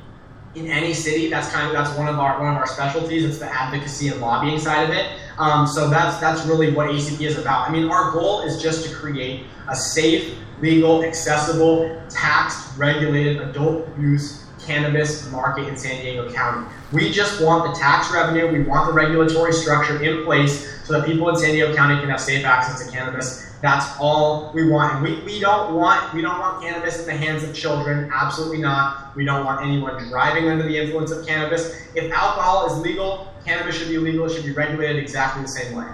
in 0.56 0.68
any 0.68 0.94
city. 0.94 1.30
That's 1.30 1.50
kind 1.52 1.68
of 1.68 1.74
that's 1.74 1.96
one 1.98 2.08
of 2.08 2.20
our 2.20 2.40
one 2.40 2.50
of 2.50 2.58
our 2.58 2.68
specialties. 2.68 3.24
It's 3.24 3.38
the 3.38 3.46
advocacy 3.46 4.08
and 4.10 4.20
lobbying 4.20 4.60
side 4.60 4.90
of 4.90 4.96
it. 4.96 5.20
Um, 5.38 5.68
so 5.68 5.90
that's 5.90 6.18
that's 6.18 6.46
really 6.46 6.74
what 6.74 6.90
ACP 6.90 7.22
is 7.22 7.38
about. 7.38 7.70
I 7.70 7.72
mean, 7.72 7.90
our 7.90 8.12
goal 8.12 8.42
is 8.42 8.62
just 8.62 8.88
to 8.88 8.96
create 8.96 9.46
a 9.70 9.76
safe, 9.76 10.36
legal, 10.62 11.04
accessible, 11.04 12.02
taxed, 12.10 12.78
regulated 12.78 13.42
adult 13.42 13.88
use 14.00 14.47
cannabis 14.68 15.32
market 15.32 15.68
in 15.68 15.78
San 15.78 16.02
Diego 16.02 16.32
County. 16.32 16.68
We 16.92 17.10
just 17.12 17.42
want 17.42 17.74
the 17.74 17.80
tax 17.80 18.12
revenue, 18.12 18.52
we 18.52 18.64
want 18.64 18.88
the 18.88 18.94
regulatory 18.94 19.54
structure 19.54 20.04
in 20.04 20.24
place 20.26 20.86
so 20.86 20.94
that 20.94 21.06
people 21.06 21.30
in 21.30 21.36
San 21.38 21.52
Diego 21.52 21.74
County 21.76 22.00
can 22.00 22.10
have 22.10 22.22
safe 22.22 22.46
access 22.46 22.86
to 22.86 22.92
cannabis. 22.92 23.48
That's 23.62 23.86
all 24.00 24.52
we 24.54 24.70
want. 24.70 24.94
And 24.94 25.04
we, 25.04 25.20
we 25.24 25.40
don't 25.40 25.74
want 25.74 26.14
we 26.14 26.22
don't 26.22 26.40
want 26.40 26.62
cannabis 26.62 27.00
in 27.00 27.06
the 27.08 27.18
hands 27.18 27.44
of 27.44 27.56
children. 27.56 28.12
Absolutely 28.14 28.60
not. 28.60 29.16
We 29.16 29.26
don't 29.26 29.44
want 29.46 29.66
anyone 29.66 29.98
driving 30.10 30.48
under 30.50 30.64
the 30.64 30.78
influence 30.78 31.10
of 31.10 31.26
cannabis. 31.26 31.76
If 31.96 32.12
alcohol 32.12 32.68
is 32.68 32.78
legal, 32.80 33.34
cannabis 33.46 33.76
should 33.76 33.90
be 33.90 33.98
legal. 33.98 34.26
It 34.26 34.34
should 34.34 34.46
be 34.46 34.52
regulated 34.52 34.98
exactly 34.98 35.42
the 35.42 35.48
same 35.48 35.76
way. 35.76 35.88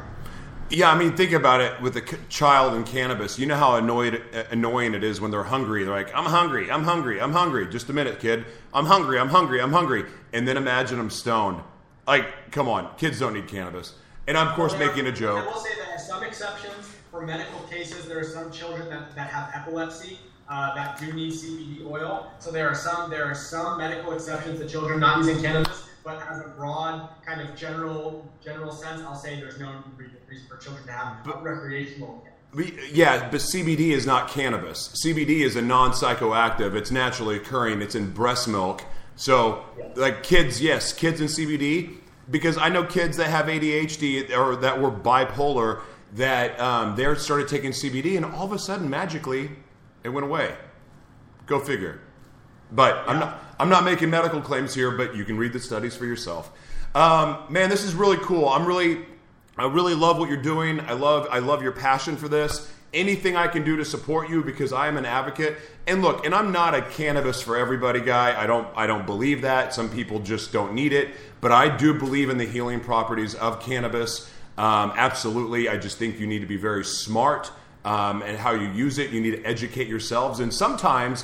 Yeah, 0.73 0.91
I 0.91 0.97
mean, 0.97 1.15
think 1.15 1.33
about 1.33 1.61
it 1.61 1.79
with 1.81 1.95
a 1.97 2.17
child 2.29 2.73
and 2.73 2.83
cannabis. 2.83 3.37
You 3.37 3.45
know 3.45 3.55
how 3.55 3.75
annoyed, 3.75 4.23
uh, 4.33 4.45
annoying 4.49 4.95
it 4.95 5.03
is 5.03 5.21
when 5.21 5.29
they're 5.29 5.43
hungry. 5.43 5.83
They're 5.83 5.93
like, 5.93 6.13
I'm 6.15 6.25
hungry, 6.25 6.71
I'm 6.71 6.83
hungry, 6.83 7.21
I'm 7.21 7.31
hungry. 7.31 7.67
Just 7.69 7.89
a 7.89 7.93
minute, 7.93 8.19
kid. 8.19 8.43
I'm 8.73 8.87
hungry, 8.87 9.19
I'm 9.19 9.29
hungry, 9.29 9.61
I'm 9.61 9.71
hungry. 9.71 10.05
And 10.33 10.47
then 10.47 10.57
imagine 10.57 10.97
them 10.97 11.11
stoned. 11.11 11.61
Like, 12.07 12.51
come 12.51 12.67
on, 12.67 12.89
kids 12.97 13.19
don't 13.19 13.33
need 13.33 13.47
cannabis. 13.47 13.93
And 14.27 14.35
I'm, 14.35 14.47
of 14.47 14.55
course, 14.55 14.73
Well, 14.73 14.87
making 14.87 15.05
a 15.05 15.11
joke. 15.11 15.43
I 15.43 15.45
will 15.45 15.59
say 15.59 15.75
that 15.77 16.01
some 16.01 16.23
exceptions 16.23 16.91
for 17.11 17.21
medical 17.21 17.59
cases, 17.67 18.07
there 18.07 18.17
are 18.17 18.23
some 18.23 18.51
children 18.51 18.89
that, 18.89 19.13
that 19.13 19.29
have 19.29 19.51
epilepsy 19.53 20.17
uh, 20.49 20.73
that 20.73 20.99
do 20.99 21.13
need 21.13 21.33
CBD 21.33 21.85
oil. 21.85 22.31
So 22.39 22.49
there 22.49 22.67
are 22.67 22.75
some 22.75 23.11
there 23.11 23.25
are 23.25 23.35
some 23.35 23.77
medical 23.77 24.13
exceptions 24.13 24.59
to 24.59 24.67
children 24.67 24.99
not 24.99 25.19
using 25.19 25.39
cannabis. 25.39 25.87
But 26.03 26.21
as 26.29 26.39
a 26.41 26.49
broad 26.49 27.09
kind 27.25 27.41
of 27.41 27.55
general 27.55 28.29
general 28.43 28.71
sense, 28.71 29.01
I'll 29.01 29.15
say 29.15 29.39
there's 29.39 29.59
no 29.59 29.83
reason 29.95 30.47
for 30.49 30.57
children 30.57 30.85
to 30.87 30.91
have 30.91 31.23
but, 31.23 31.43
recreational. 31.43 32.25
We- 32.53 32.77
Yeah, 32.91 33.29
but 33.29 33.39
CBD 33.41 33.91
is 33.91 34.05
not 34.05 34.27
cannabis. 34.29 34.89
CBD 35.03 35.43
is 35.43 35.55
a 35.55 35.61
non 35.61 35.91
psychoactive. 35.91 36.75
It's 36.75 36.91
naturally 36.91 37.37
occurring. 37.37 37.81
It's 37.81 37.95
in 37.95 38.11
breast 38.11 38.47
milk. 38.47 38.83
So, 39.15 39.63
like 39.95 40.23
kids, 40.23 40.61
yes, 40.61 40.91
kids 40.91 41.21
in 41.21 41.27
CBD. 41.27 41.97
Because 42.29 42.57
I 42.57 42.69
know 42.69 42.83
kids 42.83 43.17
that 43.17 43.29
have 43.29 43.47
ADHD 43.47 44.31
or 44.35 44.55
that 44.57 44.81
were 44.81 44.91
bipolar 44.91 45.81
that 46.13 46.57
um, 46.59 46.95
they 46.95 47.13
started 47.15 47.47
taking 47.47 47.71
CBD 47.71 48.15
and 48.15 48.25
all 48.25 48.45
of 48.45 48.53
a 48.53 48.59
sudden, 48.59 48.89
magically, 48.89 49.51
it 50.03 50.09
went 50.09 50.25
away. 50.25 50.55
Go 51.47 51.59
figure. 51.59 51.99
But 52.71 53.03
I'm 53.07 53.19
not 53.19 53.52
I'm 53.63 53.69
not 53.69 53.85
making 53.85 54.09
medical 54.09 54.41
claims 54.41 54.75
here, 54.75 54.91
but 54.91 55.15
you 55.15 55.23
can 55.23 55.37
read 55.37 55.53
the 55.53 55.59
studies 55.61 55.95
for 55.95 56.05
yourself. 56.05 56.51
Um, 56.93 57.45
man, 57.47 57.69
this 57.69 57.85
is 57.85 57.95
really 57.95 58.17
cool. 58.17 58.49
I'm 58.49 58.65
really 58.65 59.05
I 59.57 59.67
really 59.67 59.95
love 59.95 60.17
what 60.17 60.27
you're 60.27 60.41
doing. 60.41 60.81
I 60.81 60.91
love 60.91 61.29
I 61.31 61.39
love 61.39 61.63
your 61.63 61.71
passion 61.71 62.17
for 62.17 62.27
this. 62.27 62.69
Anything 62.93 63.37
I 63.37 63.47
can 63.47 63.63
do 63.63 63.77
to 63.77 63.85
support 63.85 64.29
you 64.29 64.43
because 64.43 64.73
I 64.73 64.89
am 64.89 64.97
an 64.97 65.05
advocate. 65.05 65.55
And 65.87 66.01
look, 66.01 66.25
and 66.25 66.35
I'm 66.35 66.51
not 66.51 66.75
a 66.75 66.81
cannabis 66.81 67.41
for 67.41 67.55
everybody 67.55 68.01
guy. 68.01 68.37
I 68.37 68.47
don't 68.47 68.67
I 68.75 68.85
don't 68.85 69.05
believe 69.05 69.43
that. 69.43 69.73
Some 69.73 69.89
people 69.89 70.19
just 70.19 70.51
don't 70.51 70.73
need 70.73 70.91
it, 70.91 71.11
but 71.39 71.53
I 71.53 71.73
do 71.73 71.93
believe 71.93 72.29
in 72.29 72.37
the 72.37 72.45
healing 72.45 72.81
properties 72.81 73.33
of 73.33 73.61
cannabis. 73.61 74.29
Um, 74.57 74.91
absolutely. 74.97 75.69
I 75.69 75.77
just 75.77 75.97
think 75.97 76.19
you 76.19 76.27
need 76.27 76.39
to 76.39 76.47
be 76.47 76.57
very 76.57 76.83
smart 76.83 77.49
um, 77.85 78.23
and 78.23 78.37
how 78.37 78.51
you 78.51 78.67
use 78.71 78.97
it. 78.97 79.11
You 79.11 79.21
need 79.21 79.41
to 79.41 79.43
educate 79.45 79.87
yourselves. 79.87 80.41
And 80.41 80.53
sometimes 80.53 81.23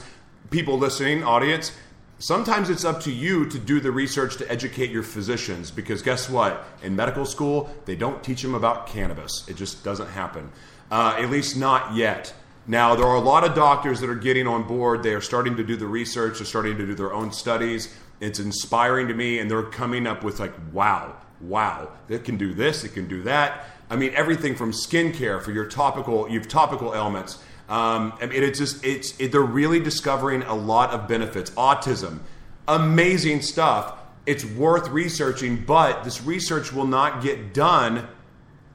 people 0.52 0.78
listening, 0.78 1.26
audience, 1.26 1.74
sometimes 2.20 2.70
it's 2.70 2.86
up 2.86 3.02
to 3.02 3.12
you 3.12 3.46
to 3.50 3.58
do 3.58 3.80
the 3.80 3.92
research 3.92 4.38
to 4.38 4.52
educate 4.52 4.92
your 4.92 5.04
physicians 5.04 5.72
because 5.72 6.02
guess 6.02 6.30
what? 6.30 6.66
In 6.84 6.96
medical 6.96 7.26
school, 7.26 7.70
they 7.86 7.96
don't 7.96 8.24
teach 8.24 8.42
them 8.42 8.54
about 8.54 8.88
cannabis. 8.88 9.48
It 9.48 9.56
just 9.56 9.84
doesn't 9.84 10.10
happen, 10.10 10.52
uh, 10.92 11.16
at 11.18 11.30
least 11.30 11.58
not 11.58 11.96
yet. 11.96 12.34
Now, 12.68 12.96
there 12.96 13.08
are 13.08 13.16
a 13.16 13.22
lot 13.22 13.44
of 13.44 13.56
doctors 13.56 14.00
that 14.02 14.10
are 14.12 14.16
getting 14.16 14.46
on 14.46 14.68
board. 14.68 15.02
They 15.02 15.16
are 15.16 15.22
starting 15.22 15.56
to 15.58 15.64
do 15.64 15.76
the 15.76 15.88
research, 15.88 16.38
they're 16.38 16.46
starting 16.46 16.78
to 16.78 16.86
do 16.86 16.94
their 16.94 17.14
own 17.14 17.32
studies. 17.32 17.96
It's 18.20 18.40
inspiring 18.40 19.08
to 19.08 19.14
me, 19.14 19.40
and 19.40 19.50
they're 19.50 19.64
coming 19.64 20.06
up 20.06 20.24
with, 20.24 20.40
like, 20.40 20.54
wow, 20.72 21.16
wow, 21.42 21.90
it 22.10 22.26
can 22.26 22.38
do 22.38 22.54
this, 22.54 22.84
it 22.84 22.90
can 22.90 23.08
do 23.08 23.24
that. 23.24 23.66
I 23.90 23.96
mean, 23.96 24.12
everything 24.14 24.56
from 24.56 24.72
skincare 24.72 25.42
for 25.42 25.52
your 25.52 25.66
topical, 25.66 26.30
you 26.30 26.38
have 26.38 26.48
topical 26.48 26.94
ailments. 26.94 27.40
Um, 27.70 28.14
I 28.20 28.26
mean, 28.26 28.42
it's 28.42 28.58
just 28.58 28.84
it's 28.84 29.18
it, 29.20 29.32
they're 29.32 29.42
really 29.42 29.80
discovering 29.80 30.42
a 30.42 30.56
lot 30.56 30.90
of 30.90 31.08
benefits. 31.08 31.52
Autism, 31.52 32.20
amazing 32.68 33.42
stuff. 33.44 33.96
It's 34.26 34.44
worth 34.44 34.90
researching, 34.90 35.64
but 35.66 36.04
this 36.04 36.22
research 36.24 36.74
will 36.74 36.88
not 36.88 37.22
get 37.22 37.54
done 37.54 38.08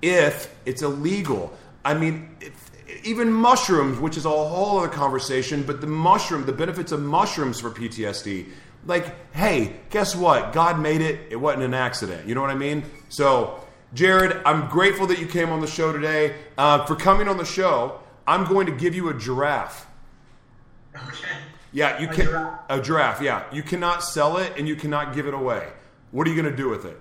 if 0.00 0.54
it's 0.64 0.83
illegal. 0.83 1.52
I 1.85 1.94
mean, 1.94 2.37
even 3.02 3.33
mushrooms, 3.33 3.98
which 3.98 4.16
is 4.16 4.24
a 4.24 4.30
whole 4.30 4.78
other 4.78 4.88
conversation, 4.88 5.64
but 5.64 5.80
the 5.80 5.87
mushroom, 5.87 6.46
the 6.46 6.52
benefits 6.52 6.92
of 6.92 7.00
mushrooms 7.00 7.61
for 7.61 7.70
PTSD. 7.70 8.48
Like, 8.87 9.35
hey, 9.35 9.76
guess 9.90 10.14
what? 10.14 10.52
God 10.52 10.78
made 10.78 11.00
it. 11.00 11.20
It 11.30 11.37
wasn't 11.37 11.64
an 11.64 11.74
accident. 11.74 12.28
You 12.28 12.35
know 12.35 12.42
what 12.42 12.50
I 12.50 12.54
mean? 12.54 12.85
So, 13.09 13.64
Jared, 13.92 14.40
I'm 14.44 14.68
grateful 14.68 15.07
that 15.09 15.18
you 15.18 15.26
came 15.26 15.50
on 15.50 15.61
the 15.61 15.66
show 15.66 15.92
today. 15.92 16.37
Uh, 16.59 16.85
for 16.85 16.94
coming 16.94 17.28
on 17.28 17.38
the 17.38 17.44
show, 17.44 18.00
I'm 18.26 18.44
going 18.44 18.66
to 18.66 18.72
give 18.72 18.94
you 18.94 19.08
a 19.08 19.14
giraffe. 19.14 19.87
Okay. 20.96 21.28
Yeah, 21.72 22.00
you 22.00 22.08
A 22.08 22.12
can 22.12 22.24
giraffe? 22.26 22.60
a 22.68 22.80
giraffe. 22.80 23.20
Yeah, 23.20 23.44
you 23.52 23.62
cannot 23.62 24.02
sell 24.02 24.37
it 24.38 24.52
and 24.56 24.68
you 24.68 24.76
cannot 24.76 25.14
give 25.14 25.26
it 25.26 25.34
away. 25.34 25.72
What 26.12 26.26
are 26.26 26.30
you 26.30 26.40
going 26.40 26.50
to 26.50 26.56
do 26.56 26.68
with 26.68 26.84
it? 26.84 26.98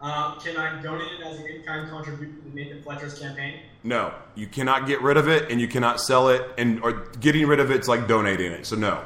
Um, 0.00 0.38
can 0.40 0.56
I 0.56 0.82
donate 0.82 1.08
it 1.18 1.26
as 1.26 1.38
an 1.38 1.46
in-kind 1.46 1.88
contribution 1.90 2.42
to 2.42 2.54
Nathan 2.54 2.82
Fletcher's 2.82 3.18
campaign? 3.18 3.60
No, 3.84 4.12
you 4.34 4.46
cannot 4.46 4.86
get 4.86 5.00
rid 5.02 5.16
of 5.16 5.28
it 5.28 5.50
and 5.50 5.60
you 5.60 5.68
cannot 5.68 6.00
sell 6.00 6.28
it. 6.28 6.42
And 6.58 6.82
or 6.82 6.92
getting 7.20 7.46
rid 7.46 7.60
of 7.60 7.70
it's 7.70 7.88
like 7.88 8.06
donating 8.08 8.52
it. 8.52 8.66
So 8.66 8.76
no, 8.76 9.02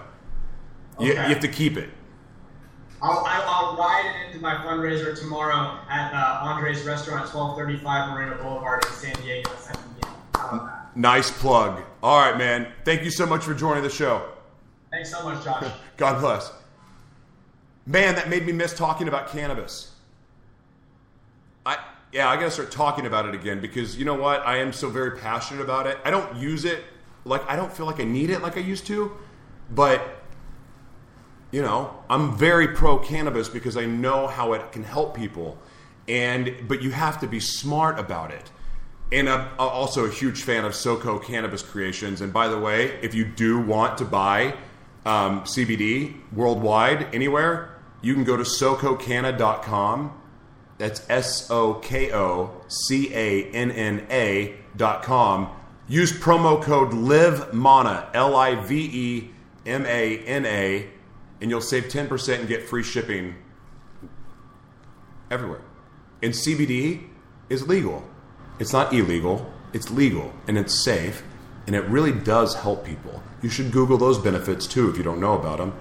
you, 0.98 1.08
you 1.08 1.16
have 1.16 1.40
to 1.40 1.48
keep 1.48 1.76
it. 1.76 1.90
I'll, 3.00 3.24
I'll, 3.24 3.42
I'll 3.70 3.76
ride 3.76 4.12
it 4.12 4.26
into 4.26 4.40
my 4.42 4.54
fundraiser 4.56 5.16
tomorrow 5.16 5.78
at 5.88 6.12
uh, 6.12 6.40
Andre's 6.42 6.82
Restaurant, 6.84 7.32
1235 7.32 8.10
Morena 8.10 8.34
Boulevard 8.42 8.84
in 8.86 8.92
San 8.92 9.14
Diego. 9.22 9.50
at 9.50 9.60
7 9.60 9.80
p.m. 10.00 10.70
How 10.98 11.10
about 11.10 11.22
that? 11.22 11.30
Nice 11.30 11.30
plug. 11.30 11.82
All 12.02 12.18
right, 12.20 12.36
man. 12.36 12.72
Thank 12.84 13.04
you 13.04 13.10
so 13.10 13.26
much 13.26 13.44
for 13.44 13.54
joining 13.54 13.82
the 13.82 13.90
show. 13.90 14.28
Thanks 14.90 15.10
so 15.10 15.22
much, 15.22 15.44
Josh. 15.44 15.70
God 15.96 16.20
bless. 16.20 16.52
Man, 17.86 18.14
that 18.16 18.28
made 18.28 18.46
me 18.46 18.52
miss 18.52 18.74
talking 18.74 19.08
about 19.08 19.28
cannabis. 19.28 19.94
I 21.64 21.78
yeah, 22.12 22.28
I 22.28 22.36
gotta 22.36 22.50
start 22.50 22.70
talking 22.70 23.06
about 23.06 23.26
it 23.26 23.34
again 23.34 23.60
because 23.60 23.98
you 23.98 24.04
know 24.04 24.14
what? 24.14 24.46
I 24.46 24.58
am 24.58 24.72
so 24.72 24.88
very 24.88 25.18
passionate 25.18 25.62
about 25.62 25.86
it. 25.86 25.98
I 26.04 26.10
don't 26.10 26.36
use 26.36 26.64
it 26.64 26.84
like 27.24 27.42
I 27.48 27.56
don't 27.56 27.72
feel 27.72 27.86
like 27.86 28.00
I 28.00 28.04
need 28.04 28.30
it 28.30 28.42
like 28.42 28.56
I 28.56 28.60
used 28.60 28.86
to, 28.86 29.12
but 29.70 30.22
you 31.50 31.62
know, 31.62 31.94
I'm 32.10 32.36
very 32.36 32.68
pro 32.68 32.98
cannabis 32.98 33.48
because 33.48 33.76
I 33.76 33.86
know 33.86 34.26
how 34.26 34.52
it 34.52 34.72
can 34.72 34.84
help 34.84 35.16
people. 35.16 35.58
And 36.06 36.54
but 36.68 36.82
you 36.82 36.90
have 36.90 37.20
to 37.20 37.26
be 37.26 37.40
smart 37.40 37.98
about 37.98 38.30
it. 38.30 38.50
And 39.10 39.28
I'm 39.28 39.48
also 39.58 40.04
a 40.04 40.10
huge 40.10 40.42
fan 40.42 40.64
of 40.64 40.72
SoCo 40.72 41.22
Cannabis 41.22 41.62
Creations. 41.62 42.20
And 42.20 42.32
by 42.32 42.48
the 42.48 42.58
way, 42.58 42.98
if 43.00 43.14
you 43.14 43.24
do 43.24 43.58
want 43.58 43.96
to 43.98 44.04
buy 44.04 44.54
um, 45.06 45.42
CBD 45.42 46.14
worldwide, 46.32 47.14
anywhere, 47.14 47.74
you 48.02 48.14
can 48.14 48.24
go 48.24 48.36
to 48.36 48.42
SoCoCanna.com. 48.42 50.20
That's 50.76 51.08
S 51.08 51.50
O 51.50 51.74
K 51.74 52.12
O 52.12 52.62
C 52.68 53.12
A 53.14 53.50
N 53.50 53.70
N 53.70 54.06
A 54.10 54.54
dot 54.76 55.02
com. 55.02 55.50
Use 55.88 56.12
promo 56.12 56.62
code 56.62 56.92
LIVEMANA, 56.92 58.10
L 58.14 58.36
I 58.36 58.54
V 58.56 58.90
E 58.92 59.30
M 59.66 59.86
A 59.86 60.18
N 60.18 60.46
A, 60.46 60.86
and 61.40 61.50
you'll 61.50 61.60
save 61.60 61.84
10% 61.84 62.40
and 62.40 62.46
get 62.46 62.68
free 62.68 62.82
shipping 62.82 63.34
everywhere. 65.30 65.62
And 66.22 66.32
CBD 66.32 67.08
is 67.48 67.66
legal. 67.66 68.04
It's 68.58 68.72
not 68.72 68.92
illegal, 68.92 69.52
it's 69.72 69.90
legal 69.90 70.32
and 70.46 70.58
it's 70.58 70.74
safe 70.74 71.22
and 71.66 71.76
it 71.76 71.84
really 71.84 72.12
does 72.12 72.54
help 72.54 72.84
people. 72.84 73.22
You 73.42 73.50
should 73.50 73.70
Google 73.70 73.98
those 73.98 74.18
benefits 74.18 74.66
too 74.66 74.88
if 74.90 74.96
you 74.96 75.02
don't 75.02 75.20
know 75.20 75.38
about 75.38 75.58
them. 75.58 75.72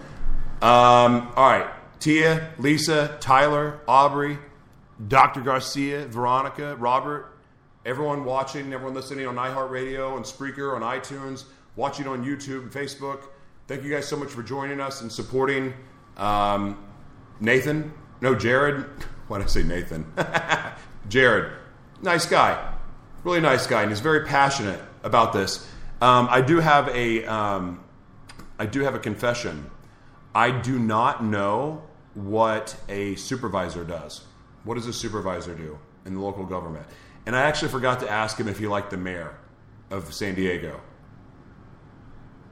Um, 0.61 1.31
all 1.35 1.49
right, 1.49 1.67
Tia, 1.99 2.51
Lisa, 2.57 3.17
Tyler, 3.19 3.79
Aubrey, 3.87 4.37
Dr. 5.07 5.41
Garcia, 5.41 6.05
Veronica, 6.07 6.75
Robert, 6.75 7.37
everyone 7.85 8.25
watching, 8.25 8.73
everyone 8.73 8.93
listening 8.93 9.27
on 9.27 9.35
iHeartRadio 9.35 10.17
and 10.17 10.25
Spreaker, 10.25 10.75
on 10.75 10.81
iTunes, 10.81 11.45
watching 11.75 12.07
on 12.07 12.25
YouTube 12.25 12.63
and 12.63 12.71
Facebook. 12.71 13.23
Thank 13.67 13.83
you 13.83 13.89
guys 13.89 14.07
so 14.07 14.17
much 14.17 14.29
for 14.29 14.43
joining 14.43 14.79
us 14.79 15.01
and 15.01 15.11
supporting 15.11 15.73
um, 16.17 16.83
Nathan. 17.39 17.93
No, 18.21 18.35
Jared. 18.35 18.85
Why 19.27 19.37
did 19.39 19.45
I 19.45 19.49
say 19.49 19.63
Nathan? 19.63 20.05
Jared. 21.09 21.53
Nice 22.01 22.25
guy. 22.25 22.73
Really 23.23 23.41
nice 23.41 23.67
guy. 23.67 23.81
And 23.81 23.91
he's 23.91 23.99
very 23.99 24.25
passionate 24.25 24.79
about 25.03 25.33
this. 25.33 25.67
Um, 26.01 26.27
I 26.29 26.41
do 26.41 26.60
have 26.60 26.89
a, 26.89 27.25
um, 27.25 27.83
I 28.60 28.65
do 28.65 28.81
have 28.81 28.95
a 28.95 28.99
confession. 28.99 29.69
I 30.36 30.51
do 30.51 30.77
not 30.77 31.23
know 31.23 31.83
what 32.13 32.75
a 32.88 33.15
supervisor 33.15 33.83
does. 33.83 34.25
What 34.63 34.75
does 34.75 34.86
a 34.88 34.93
supervisor 34.93 35.55
do 35.55 35.79
in 36.05 36.13
the 36.13 36.19
local 36.19 36.45
government? 36.45 36.86
And 37.25 37.36
I 37.36 37.41
actually 37.41 37.69
forgot 37.69 37.99
to 38.01 38.10
ask 38.10 38.39
him 38.39 38.47
if 38.47 38.60
he 38.60 38.67
liked 38.67 38.91
the 38.91 38.97
mayor 38.97 39.38
of 39.89 40.13
San 40.13 40.36
Diego. 40.36 40.79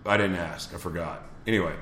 I 0.06 0.18
didn't 0.18 0.36
ask. 0.36 0.74
I 0.74 0.78
forgot. 0.78 1.24
Anyway, 1.48 1.74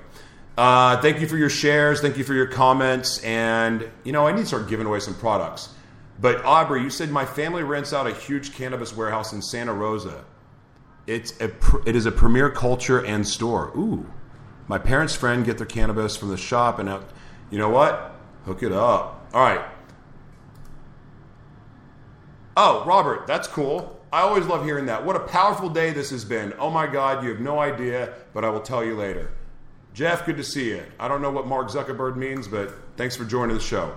uh, 0.57 1.01
thank 1.01 1.19
you 1.19 1.27
for 1.27 1.37
your 1.37 1.49
shares. 1.49 2.01
Thank 2.01 2.17
you 2.17 2.23
for 2.23 2.33
your 2.33 2.47
comments. 2.47 3.23
And, 3.23 3.89
you 4.03 4.11
know, 4.11 4.27
I 4.27 4.31
need 4.31 4.41
to 4.41 4.47
start 4.47 4.67
giving 4.69 4.85
away 4.85 4.99
some 4.99 5.15
products. 5.15 5.69
But, 6.19 6.43
Aubrey, 6.45 6.81
you 6.81 6.89
said 6.89 7.09
my 7.09 7.25
family 7.25 7.63
rents 7.63 7.93
out 7.93 8.07
a 8.07 8.13
huge 8.13 8.53
cannabis 8.53 8.95
warehouse 8.95 9.33
in 9.33 9.41
Santa 9.41 9.73
Rosa. 9.73 10.23
It's 11.05 11.39
a, 11.41 11.51
it 11.85 11.95
is 11.95 12.05
a 12.05 12.11
premier 12.11 12.49
culture 12.49 13.03
and 13.03 13.27
store. 13.27 13.71
Ooh. 13.75 14.05
My 14.67 14.77
parents' 14.77 15.15
friend 15.15 15.43
get 15.43 15.57
their 15.57 15.67
cannabis 15.67 16.15
from 16.15 16.29
the 16.29 16.37
shop, 16.37 16.79
and 16.79 16.87
out, 16.87 17.09
you 17.49 17.57
know 17.57 17.69
what? 17.69 18.15
Hook 18.45 18.63
it 18.63 18.71
up. 18.71 19.27
All 19.33 19.41
right. 19.43 19.65
Oh, 22.55 22.83
Robert, 22.85 23.27
that's 23.27 23.47
cool. 23.47 23.99
I 24.13 24.21
always 24.21 24.45
love 24.45 24.63
hearing 24.63 24.85
that. 24.85 25.03
What 25.03 25.15
a 25.15 25.21
powerful 25.21 25.69
day 25.69 25.91
this 25.91 26.11
has 26.11 26.23
been. 26.23 26.53
Oh 26.59 26.69
my 26.69 26.85
God, 26.85 27.23
you 27.23 27.31
have 27.31 27.39
no 27.39 27.59
idea, 27.59 28.13
but 28.33 28.45
I 28.45 28.49
will 28.49 28.61
tell 28.61 28.83
you 28.83 28.95
later. 28.95 29.31
Jeff, 29.93 30.25
good 30.25 30.37
to 30.37 30.43
see 30.43 30.69
you. 30.69 30.83
I 30.99 31.07
don't 31.07 31.21
know 31.21 31.31
what 31.31 31.47
Mark 31.47 31.69
Zuckerberg 31.69 32.15
means, 32.15 32.47
but 32.47 32.71
thanks 32.95 33.15
for 33.15 33.25
joining 33.25 33.55
the 33.55 33.61
show. 33.61 33.95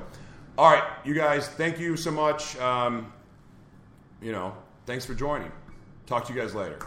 All 0.58 0.70
right, 0.70 0.84
you 1.04 1.12
guys, 1.12 1.48
thank 1.48 1.78
you 1.78 1.96
so 1.96 2.10
much. 2.10 2.56
Um, 2.58 3.12
you 4.22 4.32
know, 4.32 4.54
thanks 4.86 5.04
for 5.04 5.14
joining. 5.14 5.52
Talk 6.06 6.26
to 6.26 6.32
you 6.32 6.40
guys 6.40 6.54
later. 6.54 6.78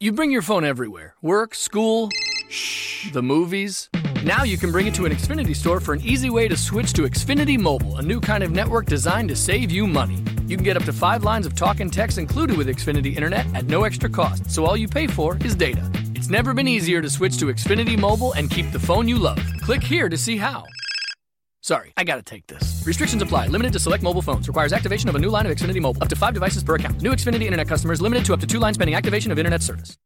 You 0.00 0.12
bring 0.12 0.30
your 0.30 0.42
phone 0.42 0.64
everywhere 0.64 1.14
work, 1.22 1.54
school, 1.54 2.10
shh, 2.48 3.10
the 3.12 3.22
movies. 3.22 3.88
Now 4.22 4.44
you 4.44 4.58
can 4.58 4.70
bring 4.70 4.86
it 4.86 4.94
to 4.96 5.06
an 5.06 5.12
Xfinity 5.12 5.56
store 5.56 5.80
for 5.80 5.94
an 5.94 6.02
easy 6.02 6.28
way 6.28 6.46
to 6.48 6.56
switch 6.56 6.92
to 6.94 7.02
Xfinity 7.02 7.58
Mobile, 7.58 7.96
a 7.96 8.02
new 8.02 8.20
kind 8.20 8.44
of 8.44 8.50
network 8.50 8.84
designed 8.84 9.30
to 9.30 9.36
save 9.36 9.70
you 9.70 9.86
money. 9.86 10.22
You 10.46 10.56
can 10.56 10.64
get 10.64 10.76
up 10.76 10.84
to 10.84 10.92
five 10.92 11.24
lines 11.24 11.46
of 11.46 11.54
talk 11.54 11.80
and 11.80 11.90
text 11.90 12.18
included 12.18 12.58
with 12.58 12.66
Xfinity 12.66 13.16
Internet 13.16 13.46
at 13.54 13.64
no 13.64 13.84
extra 13.84 14.10
cost, 14.10 14.50
so 14.50 14.66
all 14.66 14.76
you 14.76 14.88
pay 14.88 15.06
for 15.06 15.38
is 15.38 15.54
data. 15.54 15.90
It's 16.30 16.32
never 16.32 16.54
been 16.54 16.68
easier 16.68 17.02
to 17.02 17.10
switch 17.10 17.38
to 17.38 17.46
Xfinity 17.46 17.98
Mobile 17.98 18.32
and 18.34 18.48
keep 18.48 18.70
the 18.70 18.78
phone 18.78 19.08
you 19.08 19.18
love. 19.18 19.40
Click 19.62 19.82
here 19.82 20.08
to 20.08 20.16
see 20.16 20.36
how. 20.36 20.64
Sorry, 21.60 21.92
I 21.96 22.04
gotta 22.04 22.22
take 22.22 22.46
this. 22.46 22.84
Restrictions 22.86 23.20
apply. 23.20 23.48
Limited 23.48 23.72
to 23.72 23.80
select 23.80 24.04
mobile 24.04 24.22
phones. 24.22 24.46
Requires 24.46 24.72
activation 24.72 25.08
of 25.08 25.16
a 25.16 25.18
new 25.18 25.28
line 25.28 25.44
of 25.44 25.50
Xfinity 25.50 25.80
Mobile. 25.80 26.00
Up 26.00 26.08
to 26.08 26.14
five 26.14 26.32
devices 26.32 26.62
per 26.62 26.76
account. 26.76 27.02
New 27.02 27.10
Xfinity 27.10 27.46
Internet 27.46 27.66
customers 27.66 28.00
limited 28.00 28.24
to 28.26 28.32
up 28.32 28.38
to 28.38 28.46
two 28.46 28.60
lines 28.60 28.78
pending 28.78 28.94
activation 28.94 29.32
of 29.32 29.40
Internet 29.40 29.60
service. 29.60 29.98